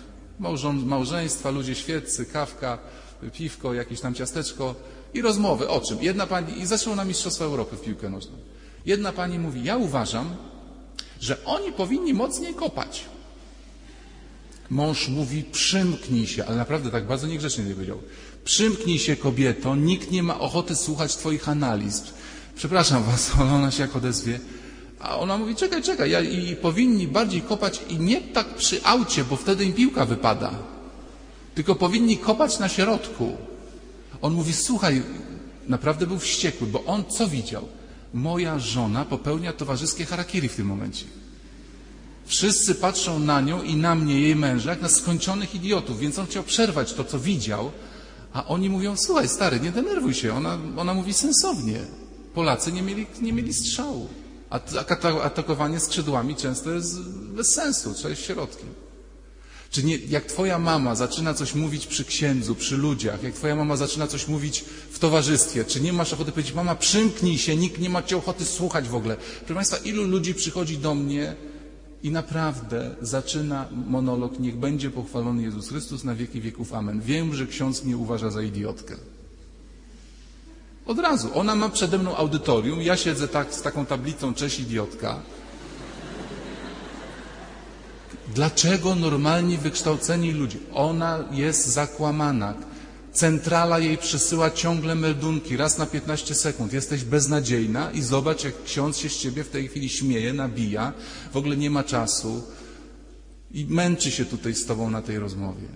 Małżeństwa, 0.85 1.49
ludzie 1.49 1.75
świeccy, 1.75 2.25
kawka, 2.25 2.77
piwko, 3.33 3.73
jakieś 3.73 4.01
tam 4.01 4.13
ciasteczko 4.13 4.75
i 5.13 5.21
rozmowy. 5.21 5.69
O 5.69 5.81
czym? 5.81 6.03
Jedna 6.03 6.27
pani, 6.27 6.59
i 6.61 6.65
zeszło 6.65 6.95
na 6.95 7.05
Mistrzostwa 7.05 7.45
Europy 7.45 7.75
w 7.75 7.81
piłkę 7.81 8.09
nożną. 8.09 8.33
Jedna 8.85 9.11
pani 9.11 9.39
mówi, 9.39 9.63
ja 9.63 9.77
uważam, 9.77 10.35
że 11.19 11.45
oni 11.45 11.71
powinni 11.71 12.13
mocniej 12.13 12.53
kopać. 12.53 13.05
Mąż 14.69 15.07
mówi, 15.07 15.43
przymknij 15.43 16.27
się, 16.27 16.45
ale 16.45 16.57
naprawdę 16.57 16.91
tak 16.91 17.07
bardzo 17.07 17.27
niegrzecznie 17.27 17.63
nie 17.63 17.73
powiedział. 17.73 17.99
Przymknij 18.43 18.99
się 18.99 19.15
kobieto, 19.15 19.75
nikt 19.75 20.11
nie 20.11 20.23
ma 20.23 20.39
ochoty 20.39 20.75
słuchać 20.75 21.15
twoich 21.15 21.49
analiz. 21.49 22.03
Przepraszam 22.55 23.03
was, 23.03 23.31
ona 23.39 23.71
się 23.71 23.81
jak 23.81 23.95
odezwie. 23.95 24.39
A 24.99 25.17
ona 25.17 25.37
mówi, 25.37 25.55
czekaj, 25.55 25.83
czekaj, 25.83 26.11
ja, 26.11 26.21
i 26.21 26.55
powinni 26.55 27.07
bardziej 27.07 27.41
kopać 27.41 27.81
i 27.89 27.99
nie 27.99 28.21
tak 28.21 28.55
przy 28.55 28.83
aucie, 28.83 29.23
bo 29.23 29.35
wtedy 29.35 29.65
im 29.65 29.73
piłka 29.73 30.05
wypada. 30.05 30.51
Tylko 31.55 31.75
powinni 31.75 32.17
kopać 32.17 32.59
na 32.59 32.69
środku. 32.69 33.37
On 34.21 34.33
mówi, 34.33 34.53
słuchaj, 34.53 35.03
naprawdę 35.67 36.07
był 36.07 36.19
wściekły, 36.19 36.67
bo 36.67 36.83
on 36.83 37.05
co 37.05 37.27
widział? 37.27 37.67
Moja 38.13 38.59
żona 38.59 39.05
popełnia 39.05 39.53
towarzyskie 39.53 40.05
harakiri 40.05 40.49
w 40.49 40.55
tym 40.55 40.67
momencie. 40.67 41.05
Wszyscy 42.27 42.75
patrzą 42.75 43.19
na 43.19 43.41
nią 43.41 43.63
i 43.63 43.75
na 43.75 43.95
mnie, 43.95 44.21
jej 44.21 44.35
męża, 44.35 44.69
jak 44.69 44.81
na 44.81 44.89
skończonych 44.89 45.55
idiotów, 45.55 45.99
więc 45.99 46.19
on 46.19 46.25
chciał 46.25 46.43
przerwać 46.43 46.93
to, 46.93 47.03
co 47.03 47.19
widział, 47.19 47.71
a 48.33 48.45
oni 48.45 48.69
mówią, 48.69 48.97
słuchaj, 48.97 49.27
stary, 49.27 49.59
nie 49.59 49.71
denerwuj 49.71 50.13
się. 50.13 50.33
Ona, 50.33 50.57
ona 50.77 50.93
mówi 50.93 51.13
sensownie. 51.13 51.79
Polacy 52.33 52.71
nie 52.71 52.81
mieli, 52.81 53.07
nie 53.21 53.33
mieli 53.33 53.53
strzału. 53.53 54.07
A 54.49 54.59
atakowanie 55.23 55.79
skrzydłami 55.79 56.35
często 56.35 56.71
jest 56.71 57.01
bez 57.09 57.53
sensu, 57.53 57.93
trzeba 57.93 58.13
iść 58.13 58.25
środkiem. 58.25 58.69
Czy 59.71 59.83
nie, 59.83 59.97
jak 59.97 60.25
twoja 60.25 60.59
mama 60.59 60.95
zaczyna 60.95 61.33
coś 61.33 61.55
mówić 61.55 61.87
przy 61.87 62.05
księdzu, 62.05 62.55
przy 62.55 62.77
ludziach, 62.77 63.23
jak 63.23 63.33
twoja 63.33 63.55
mama 63.55 63.75
zaczyna 63.75 64.07
coś 64.07 64.27
mówić 64.27 64.65
w 64.91 64.99
towarzystwie, 64.99 65.65
czy 65.65 65.81
nie 65.81 65.93
masz 65.93 66.13
ochoty 66.13 66.31
powiedzieć, 66.31 66.53
mama 66.53 66.75
przymknij 66.75 67.37
się, 67.37 67.55
nikt 67.55 67.79
nie 67.79 67.89
ma 67.89 68.03
cię 68.03 68.17
ochoty 68.17 68.45
słuchać 68.45 68.87
w 68.87 68.95
ogóle. 68.95 69.17
Proszę 69.39 69.53
Państwa, 69.53 69.77
ilu 69.77 70.03
ludzi 70.03 70.33
przychodzi 70.33 70.77
do 70.77 70.95
mnie 70.95 71.35
i 72.03 72.11
naprawdę 72.11 72.95
zaczyna 73.01 73.65
monolog, 73.87 74.39
niech 74.39 74.55
będzie 74.55 74.91
pochwalony 74.91 75.43
Jezus 75.43 75.69
Chrystus 75.69 76.03
na 76.03 76.15
wieki 76.15 76.41
wieków, 76.41 76.73
amen. 76.73 77.01
Wiem, 77.01 77.35
że 77.35 77.47
ksiądz 77.47 77.83
mnie 77.83 77.97
uważa 77.97 78.29
za 78.29 78.41
idiotkę. 78.41 78.95
Od 80.85 80.99
razu. 80.99 81.29
Ona 81.33 81.55
ma 81.55 81.69
przede 81.69 81.97
mną 81.97 82.15
audytorium, 82.15 82.81
ja 82.81 82.97
siedzę 82.97 83.27
tak 83.27 83.53
z 83.53 83.61
taką 83.61 83.85
tablicą, 83.85 84.33
cześć 84.33 84.59
idiotka. 84.59 85.19
Dlaczego 88.35 88.95
normalni, 88.95 89.57
wykształceni 89.57 90.31
ludzie? 90.31 90.57
Ona 90.73 91.19
jest 91.31 91.67
zakłamana. 91.67 92.53
Centrala 93.17 93.79
jej 93.79 93.97
przysyła 93.97 94.51
ciągle 94.51 94.95
meldunki, 94.95 95.57
raz 95.57 95.77
na 95.77 95.85
15 95.85 96.35
sekund. 96.35 96.73
Jesteś 96.73 97.03
beznadziejna 97.03 97.91
i 97.91 98.01
zobacz, 98.01 98.43
jak 98.43 98.63
ksiądz 98.63 98.97
się 98.97 99.09
z 99.09 99.17
ciebie 99.17 99.43
w 99.43 99.49
tej 99.49 99.67
chwili 99.67 99.89
śmieje, 99.89 100.33
nabija, 100.33 100.93
w 101.33 101.37
ogóle 101.37 101.57
nie 101.57 101.69
ma 101.69 101.83
czasu 101.83 102.43
i 103.51 103.65
męczy 103.65 104.11
się 104.11 104.25
tutaj 104.25 104.55
z 104.55 104.65
tobą 104.65 104.89
na 104.89 105.01
tej 105.01 105.19
rozmowie. 105.19 105.67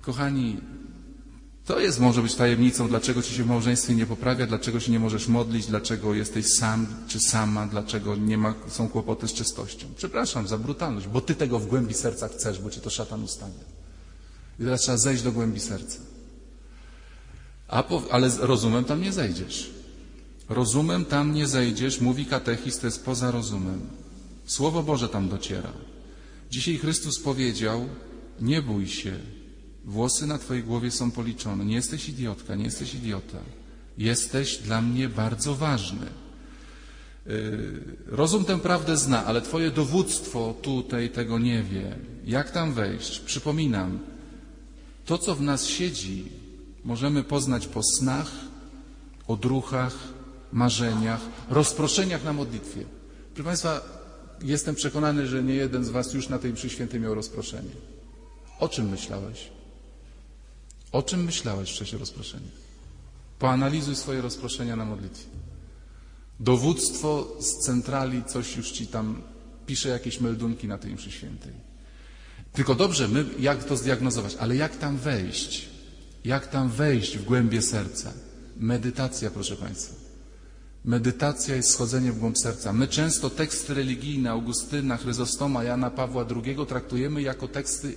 Kochani, 0.00 0.60
to 1.64 1.80
jest 1.80 2.00
może 2.00 2.22
być 2.22 2.34
tajemnicą, 2.34 2.88
dlaczego 2.88 3.22
ci 3.22 3.34
się 3.34 3.42
w 3.42 3.46
małżeństwie 3.48 3.94
nie 3.94 4.06
poprawia, 4.06 4.46
dlaczego 4.46 4.80
się 4.80 4.92
nie 4.92 5.00
możesz 5.00 5.28
modlić, 5.28 5.66
dlaczego 5.66 6.14
jesteś 6.14 6.46
sam 6.46 6.86
czy 7.08 7.20
sama, 7.20 7.66
dlaczego 7.66 8.16
nie 8.16 8.38
ma, 8.38 8.54
są 8.68 8.88
kłopoty 8.88 9.28
z 9.28 9.32
czystością. 9.32 9.86
Przepraszam 9.96 10.48
za 10.48 10.58
brutalność, 10.58 11.06
bo 11.06 11.20
ty 11.20 11.34
tego 11.34 11.58
w 11.58 11.66
głębi 11.66 11.94
serca 11.94 12.28
chcesz, 12.28 12.58
bo 12.58 12.70
cię 12.70 12.80
to 12.80 12.90
szatan 12.90 13.22
ustawia. 13.22 13.79
I 14.60 14.64
teraz 14.64 14.80
trzeba 14.80 14.96
zejść 14.96 15.22
do 15.22 15.32
głębi 15.32 15.60
serca. 15.60 15.98
Po, 17.88 18.02
ale 18.10 18.30
rozumem 18.38 18.84
tam 18.84 19.02
nie 19.02 19.12
zejdziesz. 19.12 19.70
Rozumem 20.48 21.04
tam 21.04 21.34
nie 21.34 21.46
zejdziesz, 21.46 22.00
mówi 22.00 22.26
katechist, 22.26 22.80
to 22.80 22.86
jest 22.86 23.04
poza 23.04 23.30
rozumem. 23.30 23.80
Słowo 24.46 24.82
Boże 24.82 25.08
tam 25.08 25.28
dociera. 25.28 25.72
Dzisiaj 26.50 26.78
Chrystus 26.78 27.18
powiedział, 27.18 27.88
nie 28.40 28.62
bój 28.62 28.88
się, 28.88 29.18
Włosy 29.84 30.26
na 30.26 30.38
Twojej 30.38 30.64
głowie 30.64 30.90
są 30.90 31.10
policzone. 31.10 31.64
Nie 31.64 31.74
jesteś 31.74 32.08
idiotka, 32.08 32.54
nie 32.54 32.64
jesteś 32.64 32.94
idiota. 32.94 33.38
Jesteś 33.98 34.56
dla 34.56 34.82
mnie 34.82 35.08
bardzo 35.08 35.54
ważny. 35.54 36.06
Yy, 37.26 37.96
rozum 38.06 38.44
tę 38.44 38.58
prawdę 38.58 38.96
zna, 38.96 39.24
ale 39.24 39.42
Twoje 39.42 39.70
dowództwo 39.70 40.54
tutaj 40.62 41.10
tego 41.10 41.38
nie 41.38 41.62
wie. 41.62 41.96
Jak 42.24 42.50
tam 42.50 42.72
wejść? 42.72 43.20
Przypominam, 43.20 43.98
to 45.10 45.18
co 45.18 45.34
w 45.34 45.40
nas 45.40 45.66
siedzi, 45.66 46.24
możemy 46.84 47.24
poznać 47.24 47.66
po 47.66 47.82
snach, 47.82 48.30
odruchach, 49.28 49.94
marzeniach, 50.52 51.20
rozproszeniach 51.48 52.24
na 52.24 52.32
modlitwie. 52.32 52.84
Proszę 53.34 53.44
Państwa, 53.46 53.80
jestem 54.42 54.74
przekonany, 54.74 55.26
że 55.26 55.42
nie 55.42 55.54
jeden 55.54 55.84
z 55.84 55.88
Was 55.88 56.14
już 56.14 56.28
na 56.28 56.38
tej 56.38 56.52
mszy 56.52 56.70
świętej 56.70 57.00
miał 57.00 57.14
rozproszenie. 57.14 57.70
O 58.60 58.68
czym 58.68 58.88
myślałeś? 58.88 59.48
O 60.92 61.02
czym 61.02 61.24
myślałeś 61.24 61.72
w 61.72 61.78
czasie 61.78 61.98
rozproszenia? 61.98 62.50
Poanalizuj 63.38 63.96
swoje 63.96 64.22
rozproszenia 64.22 64.76
na 64.76 64.84
modlitwie. 64.84 65.30
Dowództwo 66.40 67.36
z 67.40 67.66
centrali 67.66 68.24
coś 68.24 68.56
już 68.56 68.70
ci 68.70 68.86
tam 68.86 69.22
pisze 69.66 69.88
jakieś 69.88 70.20
meldunki 70.20 70.68
na 70.68 70.78
tej 70.78 70.94
mszy 70.94 71.10
świętej. 71.10 71.69
Tylko 72.52 72.74
dobrze, 72.74 73.08
my 73.08 73.24
jak 73.38 73.64
to 73.64 73.76
zdiagnozować, 73.76 74.36
ale 74.40 74.56
jak 74.56 74.76
tam 74.76 74.96
wejść? 74.96 75.68
Jak 76.24 76.46
tam 76.46 76.68
wejść 76.68 77.18
w 77.18 77.24
głębie 77.24 77.62
serca? 77.62 78.12
Medytacja, 78.56 79.30
proszę 79.30 79.56
Państwa. 79.56 79.94
Medytacja 80.84 81.56
jest 81.56 81.70
schodzenie 81.70 82.12
w 82.12 82.18
głąb 82.18 82.38
serca. 82.38 82.72
My 82.72 82.88
często 82.88 83.30
teksty 83.30 83.74
religijne 83.74 84.30
Augustyna, 84.30 84.96
Chryzostoma, 84.96 85.64
Jana 85.64 85.90
Pawła 85.90 86.26
II 86.44 86.56
traktujemy 86.68 87.22
jako 87.22 87.48
teksty 87.48 87.96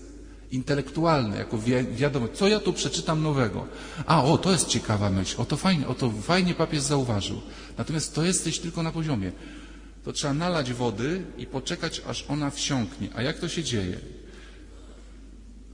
intelektualne, 0.51 1.37
jako 1.37 1.57
wi 1.57 1.71
wiadomość. 1.91 2.33
Co 2.33 2.47
ja 2.47 2.59
tu 2.59 2.73
przeczytam 2.73 3.23
nowego? 3.23 3.67
A, 4.05 4.23
o, 4.23 4.37
to 4.37 4.51
jest 4.51 4.67
ciekawa 4.67 5.09
myśl, 5.09 5.41
o 5.41 5.45
to 5.45 5.57
fajnie, 5.57 5.87
o 5.87 5.93
to 5.95 6.11
fajnie 6.11 6.53
papież 6.53 6.81
zauważył. 6.81 7.41
Natomiast 7.77 8.15
to 8.15 8.23
jesteś 8.23 8.59
tylko 8.59 8.83
na 8.83 8.91
poziomie. 8.91 9.31
To 10.03 10.13
trzeba 10.13 10.33
nalać 10.33 10.73
wody 10.73 11.23
i 11.37 11.45
poczekać, 11.45 12.01
aż 12.07 12.25
ona 12.29 12.49
wsiąknie. 12.49 13.09
A 13.15 13.21
jak 13.21 13.39
to 13.39 13.49
się 13.49 13.63
dzieje? 13.63 13.97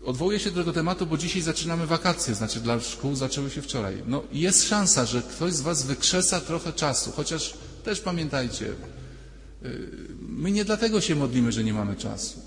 Odwołuję 0.03 0.39
się 0.39 0.51
do 0.51 0.59
tego 0.59 0.73
tematu, 0.73 1.05
bo 1.05 1.17
dzisiaj 1.17 1.41
zaczynamy 1.41 1.87
wakacje, 1.87 2.35
znaczy 2.35 2.59
dla 2.59 2.79
szkół 2.79 3.15
zaczęły 3.15 3.49
się 3.49 3.61
wczoraj. 3.61 4.03
No 4.07 4.23
jest 4.31 4.67
szansa, 4.67 5.05
że 5.05 5.21
ktoś 5.21 5.53
z 5.53 5.61
Was 5.61 5.83
wykrzesa 5.83 6.41
trochę 6.41 6.73
czasu, 6.73 7.11
chociaż 7.11 7.53
też 7.83 8.01
pamiętajcie, 8.01 8.65
y, 8.65 9.89
my 10.19 10.51
nie 10.51 10.65
dlatego 10.65 11.01
się 11.01 11.15
modlimy, 11.15 11.51
że 11.51 11.63
nie 11.63 11.73
mamy 11.73 11.95
czasu. 11.95 12.39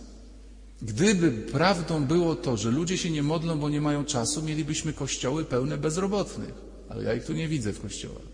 Gdyby 0.83 1.31
prawdą 1.31 2.05
było 2.05 2.35
to, 2.35 2.57
że 2.57 2.71
ludzie 2.71 2.99
się 2.99 3.11
nie 3.11 3.23
modlą, 3.23 3.59
bo 3.59 3.71
nie 3.71 3.81
mają 3.81 4.05
czasu, 4.05 4.43
mielibyśmy 4.43 4.93
kościoły 4.93 5.45
pełne 5.45 5.79
bezrobotnych. 5.79 6.55
Ale 6.89 7.05
ja 7.05 7.15
ich 7.15 7.25
tu 7.25 7.33
nie 7.33 7.49
widzę 7.49 7.73
w 7.73 7.81
kościołach. 7.81 8.33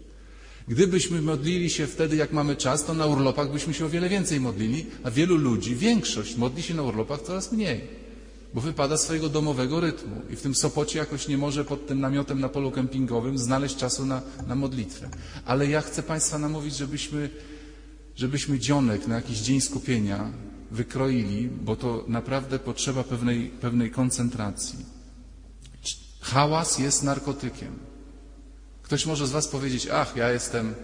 Gdybyśmy 0.69 1.23
modlili 1.23 1.71
się 1.71 1.87
wtedy, 1.87 2.17
jak 2.17 2.33
mamy 2.33 2.57
czas, 2.57 2.85
to 2.85 2.95
na 2.95 3.07
urlopach 3.07 3.53
byśmy 3.53 3.75
się 3.75 3.87
o 3.87 3.89
wiele 3.89 4.09
więcej 4.09 4.41
modlili, 4.41 4.87
a 5.03 5.11
wielu 5.11 5.37
ludzi, 5.37 5.77
większość, 5.77 6.37
modli 6.37 6.63
się 6.63 6.75
na 6.75 6.83
urlopach 6.83 7.23
coraz 7.23 7.53
mniej, 7.53 7.81
bo 8.55 8.61
wypada 8.61 8.97
swojego 8.97 9.29
domowego 9.29 9.81
rytmu 9.81 10.23
i 10.31 10.37
w 10.37 10.43
tym 10.43 10.55
Sopocie 10.55 10.99
jakoś 10.99 11.29
nie 11.29 11.39
może 11.39 11.65
pod 11.65 11.87
tym 11.87 12.01
namiotem 12.01 12.41
na 12.41 12.49
polu 12.49 12.71
kempingowym 12.71 13.39
znaleźć 13.39 13.77
czasu 13.77 14.07
na, 14.07 14.23
na 14.47 14.55
modlitwę. 14.55 15.09
Ale 15.45 15.67
ja 15.67 15.81
chcę 15.81 16.03
Państwa 16.03 16.39
namówić, 16.39 16.77
żebyśmy, 16.77 17.31
żebyśmy 18.17 18.59
dzionek 18.59 19.07
na 19.07 19.15
jakiś 19.15 19.39
dzień 19.39 19.61
skupienia 19.61 20.33
wykroili, 20.71 21.49
bo 21.49 21.77
to 21.77 22.05
naprawdę 22.09 22.59
potrzeba 22.59 23.05
pewnej, 23.05 23.49
pewnej 23.49 23.91
koncentracji. 23.91 24.79
Hałas 26.21 26.79
jest 26.79 27.03
narkotykiem. 27.03 27.79
Ktoś 28.83 29.07
może 29.07 29.27
z 29.27 29.31
Was 29.31 29.49
powiedzieć, 29.49 29.89
ach, 29.93 30.17
ja 30.17 30.31
jestem, 30.31 30.75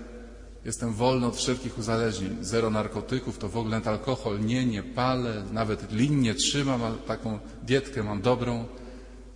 jestem 0.65 0.95
wolny 0.95 1.27
od 1.27 1.37
wszelkich 1.37 1.79
uzależnień, 1.79 2.37
zero 2.41 2.71
narkotyków, 2.71 3.39
to 3.39 3.49
w 3.49 3.57
ogóle 3.57 3.81
alkohol, 3.85 4.41
nie, 4.41 4.67
nie 4.67 4.83
palę, 4.83 5.45
nawet 5.53 5.93
lin 5.93 6.21
nie 6.21 6.35
trzymam, 6.35 6.83
a 6.83 6.91
taką 6.93 7.39
dietkę 7.63 8.03
mam 8.03 8.23
dobrą. 8.23 8.65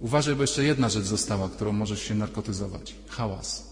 Uważaj, 0.01 0.35
bo 0.35 0.43
jeszcze 0.43 0.65
jedna 0.65 0.89
rzecz 0.89 1.05
została, 1.05 1.49
którą 1.49 1.73
możesz 1.73 2.03
się 2.03 2.15
narkotyzować. 2.15 2.95
Hałas. 3.09 3.69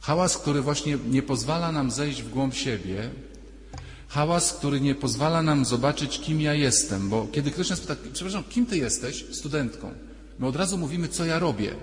Hałas, 0.00 0.38
który 0.38 0.62
właśnie 0.62 0.98
nie 1.10 1.22
pozwala 1.22 1.72
nam 1.72 1.90
zejść 1.90 2.22
w 2.22 2.30
głąb 2.30 2.54
siebie, 2.54 3.10
Hałas, 4.12 4.52
który 4.52 4.80
nie 4.80 4.94
pozwala 4.94 5.42
nam 5.42 5.64
zobaczyć, 5.64 6.20
kim 6.20 6.40
ja 6.40 6.54
jestem, 6.54 7.08
bo 7.08 7.26
kiedy 7.32 7.50
ktoś 7.50 7.70
nas 7.70 7.80
pyta, 7.80 7.96
przepraszam, 8.12 8.44
kim 8.44 8.66
ty 8.66 8.76
jesteś? 8.76 9.24
Studentką. 9.32 9.90
My 10.38 10.46
od 10.46 10.56
razu 10.56 10.78
mówimy, 10.78 11.08
co 11.08 11.24
ja 11.24 11.38
robię. 11.38 11.74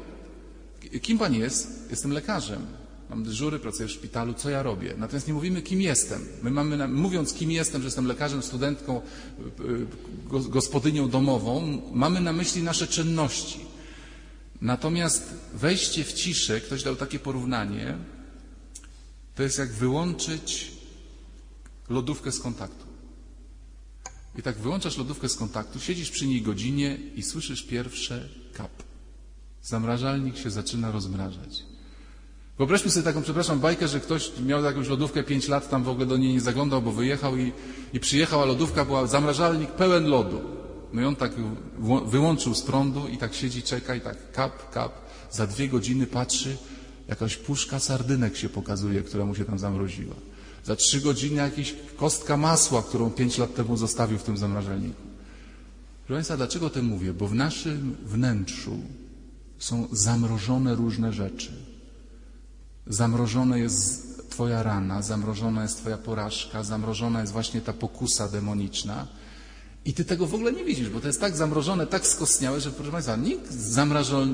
Kim 1.02 1.18
pan 1.18 1.34
jest? 1.34 1.88
Jestem 1.90 2.12
lekarzem. 2.12 2.66
Mam 3.10 3.24
dyżury, 3.24 3.60
pracuję 3.60 3.90
w 3.90 3.92
szpitalu, 3.92 4.34
co 4.34 4.50
ja 4.50 4.64
robię? 4.64 4.94
Natomiast 4.98 5.28
nie 5.28 5.34
mówimy, 5.34 5.62
kim 5.62 5.82
jestem. 5.82 6.26
My 6.44 6.52
mamy, 6.52 6.88
mówiąc, 6.88 7.34
kim 7.34 7.52
jestem, 7.52 7.82
że 7.82 7.88
jestem 7.88 8.06
lekarzem, 8.06 8.44
studentką, 8.44 9.02
y, 9.60 10.38
y, 10.38 10.50
gospodynią 10.50 11.10
domową, 11.10 11.82
mamy 11.94 12.22
na 12.22 12.34
myśli 12.34 12.64
nasze 12.64 12.88
czynności. 12.88 13.60
Natomiast 14.62 15.34
wejście 15.54 16.04
w 16.04 16.14
ciszę, 16.14 16.62
ktoś 16.62 16.84
dał 16.84 16.96
takie 16.96 17.20
porównanie, 17.20 17.98
to 19.36 19.44
jest 19.44 19.60
jak 19.60 19.74
wyłączyć 19.74 20.72
lodówkę 21.90 22.32
z 22.32 22.40
kontaktu. 22.40 22.86
I 24.38 24.42
tak 24.42 24.58
wyłączasz 24.58 24.98
lodówkę 24.98 25.30
z 25.30 25.36
kontaktu, 25.36 25.80
siedzisz 25.80 26.12
przy 26.12 26.28
niej 26.28 26.42
godzinie 26.42 26.98
i 27.16 27.24
słyszysz 27.24 27.64
pierwsze 27.64 28.30
kap. 28.54 28.72
Zamrażalnik 29.64 30.38
się 30.38 30.50
zaczyna 30.50 30.92
rozmrażać. 30.92 31.69
Wyobraźmy 32.60 32.92
sobie 32.92 33.04
taką, 33.04 33.22
przepraszam, 33.22 33.60
bajkę, 33.60 33.88
że 33.88 34.00
ktoś 34.00 34.32
miał 34.46 34.64
jakąś 34.64 34.88
lodówkę 34.88 35.24
5 35.24 35.48
lat, 35.48 35.70
tam 35.70 35.84
w 35.84 35.90
ogóle 35.90 36.06
do 36.06 36.18
niej 36.18 36.34
nie 36.34 36.42
zaglądał, 36.42 36.82
bo 36.82 36.92
wyjechał 36.92 37.38
i, 37.38 37.52
i 37.94 38.00
przyjechał, 38.00 38.42
a 38.42 38.46
lodówka 38.46 38.86
była 38.86 39.08
zamrażalnik 39.08 39.72
pełen 39.72 40.08
lodu. 40.08 40.42
No 40.94 41.02
i 41.02 41.06
on 41.06 41.16
tak 41.16 41.32
wyłączył 42.06 42.56
z 42.56 42.62
prądu 42.62 43.08
i 43.08 43.18
tak 43.18 43.34
siedzi, 43.34 43.64
czeka 43.64 43.96
i 43.96 44.02
tak 44.02 44.32
kap, 44.32 44.72
kap. 44.72 44.92
Za 45.32 45.48
dwie 45.48 45.68
godziny 45.68 46.08
patrzy, 46.08 46.58
jakaś 47.08 47.38
puszka 47.38 47.80
sardynek 47.80 48.38
się 48.38 48.50
pokazuje, 48.50 49.02
która 49.02 49.26
mu 49.26 49.36
się 49.36 49.46
tam 49.46 49.60
zamroziła. 49.60 50.16
Za 50.64 50.76
trzy 50.76 51.02
godziny 51.02 51.36
jakaś 51.36 51.76
kostka 51.98 52.38
masła, 52.38 52.84
którą 52.84 53.12
pięć 53.12 53.38
lat 53.38 53.56
temu 53.56 53.78
zostawił 53.78 54.18
w 54.18 54.24
tym 54.24 54.38
zamrażalniku. 54.38 55.02
Proszę 56.08 56.18
Państwa, 56.18 56.38
dlaczego 56.38 56.66
o 56.66 56.70
tym 56.70 56.86
mówię? 56.86 57.14
Bo 57.14 57.28
w 57.28 57.36
naszym 57.36 57.96
wnętrzu 58.06 58.80
są 59.60 59.88
zamrożone 59.92 60.76
różne 60.76 61.14
rzeczy. 61.14 61.69
Zamrożona 62.90 63.58
jest 63.58 64.10
Twoja 64.30 64.64
rana, 64.64 65.02
zamrożona 65.02 65.62
jest 65.64 65.78
Twoja 65.78 65.98
porażka, 65.98 66.64
zamrożona 66.64 67.22
jest 67.22 67.34
właśnie 67.34 67.62
ta 67.62 67.74
pokusa 67.74 68.28
demoniczna. 68.28 69.08
I 69.86 69.94
Ty 69.94 70.06
tego 70.06 70.28
w 70.28 70.34
ogóle 70.34 70.54
nie 70.54 70.66
widzisz, 70.66 70.90
bo 70.90 71.00
to 71.00 71.08
jest 71.08 71.22
tak 71.22 71.36
zamrożone, 71.36 71.88
tak 71.88 72.08
skostniałe, 72.08 72.62
że 72.62 72.72
proszę 72.72 72.92
Państwa, 72.92 73.16
nikt 73.16 73.52
z 73.52 73.78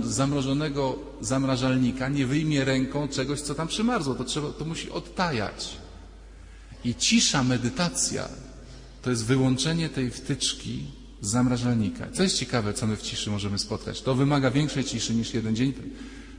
zamrożonego 0.04 1.00
zamrażalnika 1.22 2.10
nie 2.10 2.26
wyjmie 2.26 2.66
ręką 2.66 3.08
czegoś, 3.08 3.42
co 3.42 3.56
tam 3.56 3.68
przymarzło. 3.68 4.16
To, 4.16 4.24
trzeba, 4.24 4.50
to 4.50 4.66
musi 4.66 4.92
odtajać. 4.92 5.78
I 6.84 6.96
cisza, 6.96 7.44
medytacja 7.44 8.30
to 9.02 9.10
jest 9.10 9.26
wyłączenie 9.26 9.90
tej 9.90 10.12
wtyczki 10.12 10.86
z 11.22 11.30
zamrażalnika. 11.30 12.08
Co 12.14 12.24
jest 12.24 12.38
ciekawe, 12.38 12.74
co 12.74 12.88
my 12.88 12.96
w 12.96 13.02
ciszy 13.02 13.30
możemy 13.30 13.60
spotkać. 13.60 14.02
To 14.02 14.16
wymaga 14.16 14.52
większej 14.52 14.84
ciszy 14.84 15.16
niż 15.16 15.34
jeden 15.34 15.56
dzień. 15.56 15.74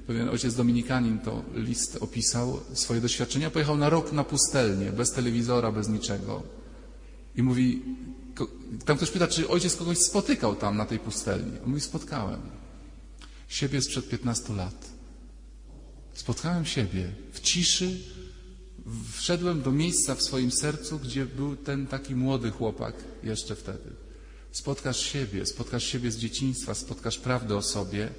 Pewien 0.07 0.29
ojciec 0.29 0.55
dominikanin 0.55 1.19
to 1.19 1.43
list 1.55 1.97
opisał 2.01 2.61
swoje 2.75 3.01
doświadczenia. 3.01 3.51
Pojechał 3.51 3.77
na 3.77 3.89
rok 3.89 4.13
na 4.13 4.25
pustelnię, 4.25 4.93
bez 4.93 5.13
telewizora, 5.13 5.73
bez 5.73 5.89
niczego. 5.89 6.43
I 7.37 7.43
mówi, 7.43 7.83
tam 8.85 8.97
ktoś 8.97 9.11
pyta, 9.11 9.27
czy 9.27 9.49
ojciec 9.49 9.77
kogoś 9.77 9.99
spotykał 9.99 10.57
tam 10.57 10.77
na 10.77 10.87
tej 10.87 10.99
pustelni. 10.99 11.59
On 11.65 11.69
mówi, 11.69 11.81
spotkałem. 11.81 12.41
Siebie 13.49 13.83
sprzed 13.83 14.09
15 14.09 14.53
lat. 14.53 14.91
Spotkałem 16.15 16.65
siebie 16.65 17.13
w 17.33 17.41
ciszy. 17.41 17.99
Wszedłem 19.13 19.63
do 19.63 19.73
miejsca 19.73 20.15
w 20.15 20.23
swoim 20.23 20.51
sercu, 20.51 20.99
gdzie 20.99 21.27
był 21.27 21.57
ten 21.57 21.87
taki 21.87 22.15
młody 22.15 22.51
chłopak 22.51 22.95
jeszcze 23.23 23.57
wtedy. 23.57 23.91
Spotkasz 24.53 25.01
siebie, 25.01 25.47
spotkasz 25.47 25.85
siebie 25.85 26.11
z 26.11 26.17
dzieciństwa, 26.17 26.75
spotkasz 26.75 27.19
prawdę 27.19 27.57
o 27.57 27.63
sobie, 27.63 28.11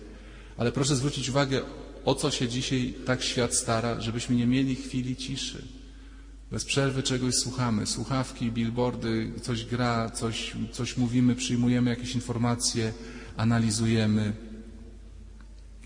ale 0.57 0.71
proszę 0.71 0.95
zwrócić 0.95 1.29
uwagę, 1.29 1.61
o 2.05 2.15
co 2.15 2.31
się 2.31 2.47
dzisiaj 2.47 2.93
tak 3.05 3.23
świat 3.23 3.53
stara, 3.53 4.01
żebyśmy 4.01 4.35
nie 4.35 4.47
mieli 4.47 4.75
chwili 4.75 5.15
ciszy. 5.15 5.67
Bez 6.51 6.65
przerwy 6.65 7.03
czegoś 7.03 7.35
słuchamy. 7.35 7.85
Słuchawki, 7.85 8.51
billboardy, 8.51 9.31
coś 9.41 9.65
gra, 9.65 10.09
coś, 10.09 10.55
coś 10.71 10.97
mówimy, 10.97 11.35
przyjmujemy 11.35 11.89
jakieś 11.89 12.15
informacje, 12.15 12.93
analizujemy. 13.37 14.33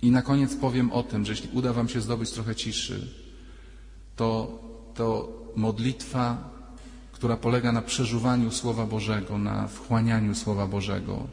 I 0.01 0.11
na 0.11 0.21
koniec 0.21 0.55
powiem 0.55 0.91
o 0.91 1.03
tym, 1.03 1.25
że 1.25 1.31
jeśli 1.31 1.49
uda 1.53 1.73
Wam 1.73 1.89
się 1.89 2.01
zdobyć 2.01 2.31
trochę 2.31 2.55
ciszy, 2.55 3.07
to, 4.15 4.59
to 4.95 5.37
modlitwa, 5.55 6.51
która 7.11 7.37
polega 7.37 7.71
na 7.71 7.81
przeżuwaniu 7.81 8.51
Słowa 8.51 8.85
Bożego, 8.85 9.37
na 9.37 9.67
wchłanianiu 9.67 10.35
Słowa 10.35 10.67
Bożego. 10.67 11.27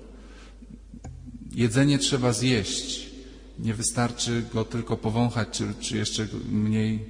Jedzenie 1.53 1.99
trzeba 1.99 2.33
zjeść, 2.33 3.08
nie 3.59 3.75
wystarczy 3.75 4.45
go 4.55 4.65
tylko 4.65 4.97
powąchać, 4.97 5.49
czy, 5.53 5.75
czy 5.81 5.97
jeszcze 5.97 6.29
mniej 6.51 7.05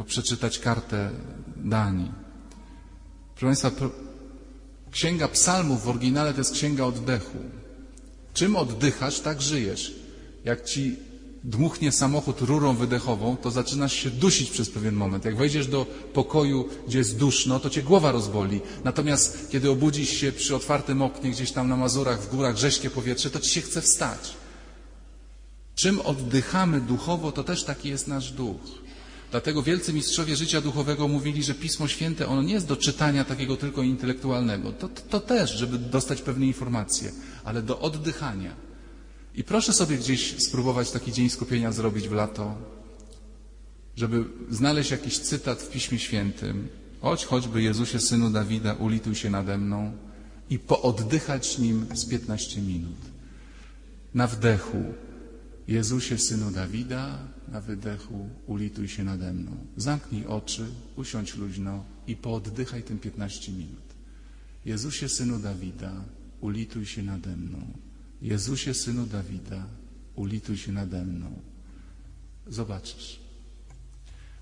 y, 0.00 0.04
przeczytać 0.04 0.58
kartę 0.58 1.10
Danii. 1.56 2.12
Proszę 3.34 3.46
Państwa, 3.46 3.86
księga 4.90 5.28
psalmów 5.28 5.82
w 5.82 5.88
oryginale 5.88 6.32
to 6.32 6.40
jest 6.40 6.52
księga 6.52 6.84
oddechu. 6.84 7.38
Czym 8.34 8.56
oddychasz, 8.56 9.20
tak 9.20 9.42
żyjesz. 9.42 9.94
Jak 10.44 10.64
ci 10.64 10.96
dmuchnie 11.44 11.92
samochód 11.92 12.40
rurą 12.40 12.76
wydechową, 12.76 13.36
to 13.36 13.50
zaczynasz 13.50 13.92
się 13.92 14.10
dusić 14.10 14.50
przez 14.50 14.70
pewien 14.70 14.94
moment. 14.94 15.24
Jak 15.24 15.36
wejdziesz 15.36 15.66
do 15.66 15.86
pokoju, 16.12 16.68
gdzie 16.88 16.98
jest 16.98 17.16
duszno, 17.16 17.60
to 17.60 17.70
cię 17.70 17.82
głowa 17.82 18.12
rozboli. 18.12 18.60
Natomiast 18.84 19.50
kiedy 19.50 19.70
obudzisz 19.70 20.10
się 20.10 20.32
przy 20.32 20.56
otwartym 20.56 21.02
oknie, 21.02 21.30
gdzieś 21.30 21.52
tam 21.52 21.68
na 21.68 21.76
Mazurach, 21.76 22.22
w 22.22 22.30
górach, 22.30 22.56
rześkie 22.56 22.90
powietrze, 22.90 23.30
to 23.30 23.40
ci 23.40 23.50
się 23.50 23.60
chce 23.60 23.82
wstać. 23.82 24.39
Czym 25.80 26.00
oddychamy 26.00 26.80
duchowo, 26.80 27.32
to 27.32 27.44
też 27.44 27.64
taki 27.64 27.88
jest 27.88 28.08
nasz 28.08 28.32
duch. 28.32 28.60
Dlatego 29.30 29.62
wielcy 29.62 29.92
mistrzowie 29.92 30.36
życia 30.36 30.60
duchowego 30.60 31.08
mówili, 31.08 31.42
że 31.42 31.54
Pismo 31.54 31.88
Święte 31.88 32.28
ono 32.28 32.42
nie 32.42 32.52
jest 32.52 32.66
do 32.66 32.76
czytania 32.76 33.24
takiego 33.24 33.56
tylko 33.56 33.82
intelektualnego. 33.82 34.72
To, 34.72 34.88
to, 34.88 35.02
to 35.02 35.20
też, 35.20 35.50
żeby 35.50 35.78
dostać 35.78 36.22
pewne 36.22 36.46
informacje, 36.46 37.12
ale 37.44 37.62
do 37.62 37.80
oddychania. 37.80 38.56
I 39.34 39.44
proszę 39.44 39.72
sobie 39.72 39.96
gdzieś 39.96 40.42
spróbować 40.42 40.90
taki 40.90 41.12
dzień 41.12 41.30
skupienia 41.30 41.72
zrobić 41.72 42.08
w 42.08 42.12
lato, 42.12 42.54
żeby 43.96 44.24
znaleźć 44.50 44.90
jakiś 44.90 45.18
cytat 45.18 45.62
w 45.62 45.70
Piśmie 45.70 45.98
Świętym. 45.98 46.68
Chodź 47.00 47.24
choćby 47.24 47.62
Jezusie, 47.62 48.00
Synu 48.00 48.30
Dawida, 48.30 48.74
ulituj 48.74 49.14
się 49.14 49.30
nade 49.30 49.58
mną 49.58 49.92
i 50.50 50.58
pooddychać 50.58 51.58
nim 51.58 51.86
z 51.94 52.06
15 52.06 52.60
minut. 52.60 52.98
Na 54.14 54.26
wdechu 54.26 54.84
Jezusie, 55.70 56.18
Synu 56.18 56.50
Dawida, 56.50 57.18
na 57.48 57.60
wydechu 57.60 58.28
ulituj 58.46 58.88
się 58.88 59.04
nade 59.04 59.32
mną. 59.32 59.56
Zamknij 59.76 60.26
oczy, 60.26 60.66
usiądź 60.96 61.36
luźno 61.36 61.84
i 62.06 62.16
pooddychaj 62.16 62.82
tym 62.82 62.98
15 62.98 63.52
minut. 63.52 63.82
Jezusie, 64.64 65.08
Synu 65.08 65.38
Dawida, 65.38 65.92
ulituj 66.40 66.86
się 66.86 67.02
nade 67.02 67.36
mną. 67.36 67.58
Jezusie, 68.22 68.74
Synu 68.74 69.06
Dawida, 69.06 69.66
ulituj 70.14 70.56
się 70.56 70.72
nade 70.72 71.04
mną. 71.04 71.40
Zobaczysz. 72.46 73.20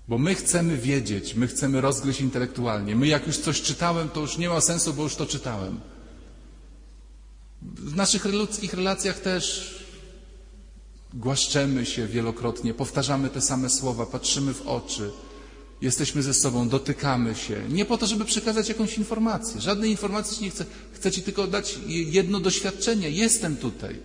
Bo 0.07 0.17
my 0.17 0.35
chcemy 0.35 0.77
wiedzieć, 0.77 1.35
my 1.35 1.47
chcemy 1.47 1.81
rozgryźć 1.81 2.21
intelektualnie. 2.21 2.95
My 2.95 3.07
jak 3.07 3.27
już 3.27 3.37
coś 3.37 3.61
czytałem, 3.61 4.09
to 4.09 4.21
już 4.21 4.37
nie 4.37 4.49
ma 4.49 4.61
sensu, 4.61 4.93
bo 4.93 5.03
już 5.03 5.15
to 5.15 5.25
czytałem. 5.25 5.79
W 7.61 7.95
naszych 7.95 8.25
ludzkich 8.25 8.73
relacjach 8.73 9.19
też 9.19 9.79
Głaszczemy 11.13 11.85
się 11.85 12.07
wielokrotnie, 12.07 12.73
powtarzamy 12.73 13.29
te 13.29 13.41
same 13.41 13.69
słowa, 13.69 14.05
patrzymy 14.05 14.53
w 14.53 14.67
oczy, 14.67 15.11
jesteśmy 15.81 16.23
ze 16.23 16.33
sobą, 16.33 16.69
dotykamy 16.69 17.35
się. 17.35 17.61
Nie 17.69 17.85
po 17.85 17.97
to, 17.97 18.07
żeby 18.07 18.25
przekazać 18.25 18.69
jakąś 18.69 18.97
informację. 18.97 19.61
Żadnej 19.61 19.91
informacji 19.91 20.37
ci 20.37 20.43
nie 20.43 20.49
chcę. 20.49 20.65
Chcę 20.93 21.11
Ci 21.11 21.21
tylko 21.21 21.47
dać 21.47 21.79
jedno 21.87 22.39
doświadczenie. 22.39 23.09
Jestem 23.09 23.57
tutaj. 23.57 23.99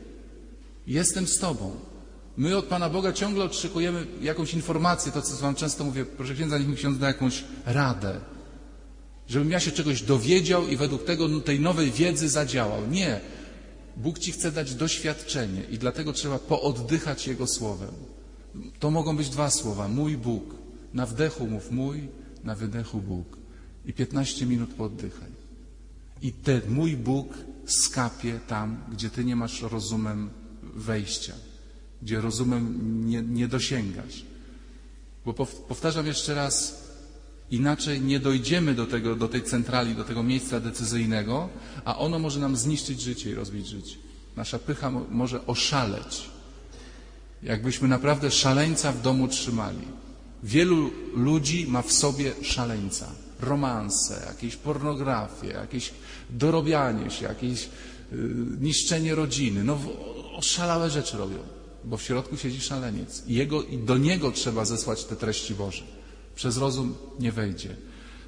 Jestem 0.86 1.26
z 1.26 1.38
Tobą. 1.38 1.76
My 2.36 2.56
od 2.56 2.64
Pana 2.64 2.90
Boga 2.90 3.12
ciągle 3.12 3.44
oczekujemy 3.44 4.06
jakąś 4.20 4.54
informację, 4.54 5.12
to 5.12 5.22
co 5.22 5.36
Wam 5.36 5.54
często 5.54 5.84
mówię, 5.84 6.04
proszę 6.04 6.34
księdza, 6.34 6.58
niech 6.58 6.68
mi 6.68 6.76
ksiądz 6.76 6.98
da 6.98 7.06
jakąś 7.06 7.44
radę. 7.66 8.20
Żebym 9.28 9.50
ja 9.50 9.60
się 9.60 9.70
czegoś 9.70 10.02
dowiedział 10.02 10.68
i 10.68 10.76
według 10.76 11.04
tego 11.04 11.40
tej 11.40 11.60
nowej 11.60 11.92
wiedzy 11.92 12.28
zadziałał. 12.28 12.86
Nie. 12.90 13.20
Bóg 13.96 14.18
ci 14.18 14.32
chce 14.32 14.52
dać 14.52 14.74
doświadczenie 14.74 15.62
i 15.70 15.78
dlatego 15.78 16.12
trzeba 16.12 16.38
pooddychać 16.38 17.26
Jego 17.26 17.46
słowem. 17.46 17.94
To 18.78 18.90
mogą 18.90 19.16
być 19.16 19.28
dwa 19.28 19.50
słowa. 19.50 19.88
Mój 19.88 20.16
Bóg. 20.16 20.54
Na 20.94 21.06
wdechu 21.06 21.46
mów 21.46 21.70
mój, 21.70 22.08
na 22.44 22.54
wydechu 22.54 23.00
Bóg. 23.00 23.38
I 23.86 23.92
15 23.92 24.46
minut 24.46 24.74
pooddychaj. 24.74 25.28
I 26.22 26.32
ten 26.32 26.60
mój 26.68 26.96
Bóg 26.96 27.34
skapie 27.66 28.40
tam, 28.48 28.84
gdzie 28.92 29.10
ty 29.10 29.24
nie 29.24 29.36
masz 29.36 29.62
rozumem 29.62 30.30
wejścia, 30.62 31.34
gdzie 32.02 32.20
rozumem 32.20 32.78
nie, 33.08 33.22
nie 33.22 33.48
dosięgasz. 33.48 34.24
Bo 35.24 35.34
powtarzam 35.68 36.06
jeszcze 36.06 36.34
raz, 36.34 36.83
Inaczej 37.50 38.00
nie 38.00 38.20
dojdziemy 38.20 38.74
do, 38.74 38.86
tego, 38.86 39.16
do 39.16 39.28
tej 39.28 39.42
centrali, 39.42 39.94
do 39.94 40.04
tego 40.04 40.22
miejsca 40.22 40.60
decyzyjnego, 40.60 41.48
a 41.84 41.98
ono 41.98 42.18
może 42.18 42.40
nam 42.40 42.56
zniszczyć 42.56 43.00
życie 43.00 43.30
i 43.30 43.34
rozbić 43.34 43.66
życie. 43.66 43.96
Nasza 44.36 44.58
pycha 44.58 44.90
mo- 44.90 45.06
może 45.10 45.46
oszaleć. 45.46 46.22
Jakbyśmy 47.42 47.88
naprawdę 47.88 48.30
szaleńca 48.30 48.92
w 48.92 49.02
domu 49.02 49.28
trzymali. 49.28 49.86
Wielu 50.42 50.90
ludzi 51.14 51.66
ma 51.68 51.82
w 51.82 51.92
sobie 51.92 52.32
szaleńca. 52.42 53.06
Romanse, 53.40 54.26
jakieś 54.26 54.56
pornografię, 54.56 55.48
jakieś 55.48 55.90
dorobianie 56.30 57.10
się, 57.10 57.24
jakieś 57.24 57.64
y, 57.64 57.68
niszczenie 58.60 59.14
rodziny. 59.14 59.64
No 59.64 59.78
oszalałe 60.36 60.90
rzeczy 60.90 61.16
robią, 61.16 61.38
bo 61.84 61.96
w 61.96 62.02
środku 62.02 62.36
siedzi 62.36 62.60
szaleniec. 62.60 63.22
I, 63.26 63.34
jego, 63.34 63.62
I 63.62 63.78
do 63.78 63.98
niego 63.98 64.30
trzeba 64.32 64.64
zesłać 64.64 65.04
te 65.04 65.16
treści 65.16 65.54
Boże. 65.54 65.82
Przez 66.34 66.56
rozum 66.56 66.94
nie 67.20 67.32
wejdzie. 67.32 67.76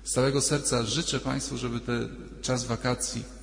Z 0.04 0.12
całego 0.12 0.40
serca 0.40 0.82
życzę 0.82 1.20
Państwu, 1.20 1.58
żeby 1.58 1.80
ten 1.80 2.08
czas 2.42 2.64
wakacji 2.64 3.36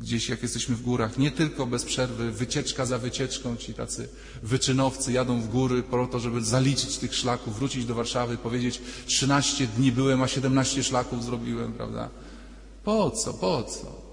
gdzieś 0.00 0.28
jak 0.28 0.42
jesteśmy 0.42 0.76
w 0.76 0.82
górach, 0.82 1.18
nie 1.18 1.30
tylko 1.30 1.66
bez 1.66 1.84
przerwy, 1.84 2.32
wycieczka 2.32 2.86
za 2.86 2.98
wycieczką, 2.98 3.56
ci 3.56 3.74
tacy 3.74 4.08
wyczynowcy 4.42 5.12
jadą 5.12 5.40
w 5.40 5.48
góry 5.48 5.82
po 5.82 6.06
to, 6.06 6.20
żeby 6.20 6.44
zaliczyć 6.44 6.98
tych 6.98 7.14
szlaków, 7.14 7.58
wrócić 7.58 7.84
do 7.84 7.94
Warszawy, 7.94 8.36
powiedzieć 8.36 8.80
13 9.06 9.66
dni 9.66 9.92
byłem, 9.92 10.22
a 10.22 10.28
17 10.28 10.82
szlaków 10.82 11.24
zrobiłem, 11.24 11.72
prawda? 11.72 12.08
Po 12.84 13.10
co, 13.10 13.34
po 13.34 13.62
co? 13.62 14.10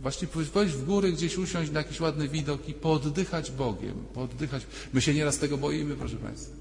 Właśnie 0.00 0.28
pójść 0.28 0.50
w 0.72 0.84
góry, 0.84 1.12
gdzieś 1.12 1.38
usiąść 1.38 1.70
na 1.70 1.80
jakiś 1.80 2.00
ładny 2.00 2.28
widok 2.28 2.68
i 2.68 2.74
pooddychać 2.74 3.50
Bogiem, 3.50 3.94
pooddychać. 4.14 4.62
My 4.92 5.00
się 5.00 5.14
nieraz 5.14 5.38
tego 5.38 5.58
boimy, 5.58 5.96
proszę 5.96 6.16
Państwa. 6.16 6.59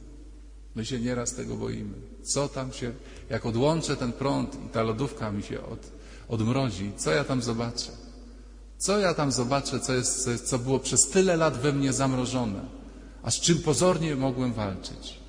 My 0.79 0.85
się 0.85 0.99
nieraz 0.99 1.33
tego 1.33 1.55
boimy. 1.55 1.93
Co 2.23 2.47
tam 2.47 2.73
się, 2.73 2.91
jak 3.29 3.45
odłączę 3.45 3.95
ten 3.95 4.13
prąd 4.13 4.55
i 4.65 4.69
ta 4.69 4.83
lodówka 4.83 5.31
mi 5.31 5.43
się 5.43 5.61
od, 5.61 5.91
odmrozi, 6.27 6.91
co 6.97 7.11
ja 7.11 7.23
tam 7.23 7.41
zobaczę? 7.41 7.91
Co 8.77 8.99
ja 8.99 9.13
tam 9.13 9.31
zobaczę, 9.31 9.79
co, 9.79 9.93
jest, 9.93 10.29
co, 10.45 10.59
było 10.59 10.79
przez 10.79 11.07
tyle 11.07 11.37
lat 11.37 11.57
we 11.57 11.73
mnie 11.73 11.93
zamrożone, 11.93 12.61
a 13.23 13.31
z 13.31 13.39
czym 13.39 13.57
pozornie 13.57 14.15
mogłem 14.15 14.53
walczyć? 14.53 15.19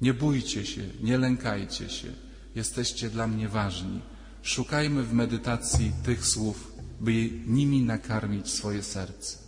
Nie 0.00 0.14
bójcie 0.14 0.66
się, 0.66 0.82
nie 1.02 1.18
lękajcie 1.18 1.88
się. 1.88 2.08
Jesteście 2.54 3.10
dla 3.10 3.26
mnie 3.26 3.48
ważni. 3.48 4.00
Szukajmy 4.42 5.02
w 5.02 5.12
medytacji 5.12 5.92
tych 6.04 6.26
słów, 6.26 6.72
by 7.00 7.30
nimi 7.46 7.82
nakarmić 7.82 8.50
swoje 8.50 8.82
serce. 8.82 9.47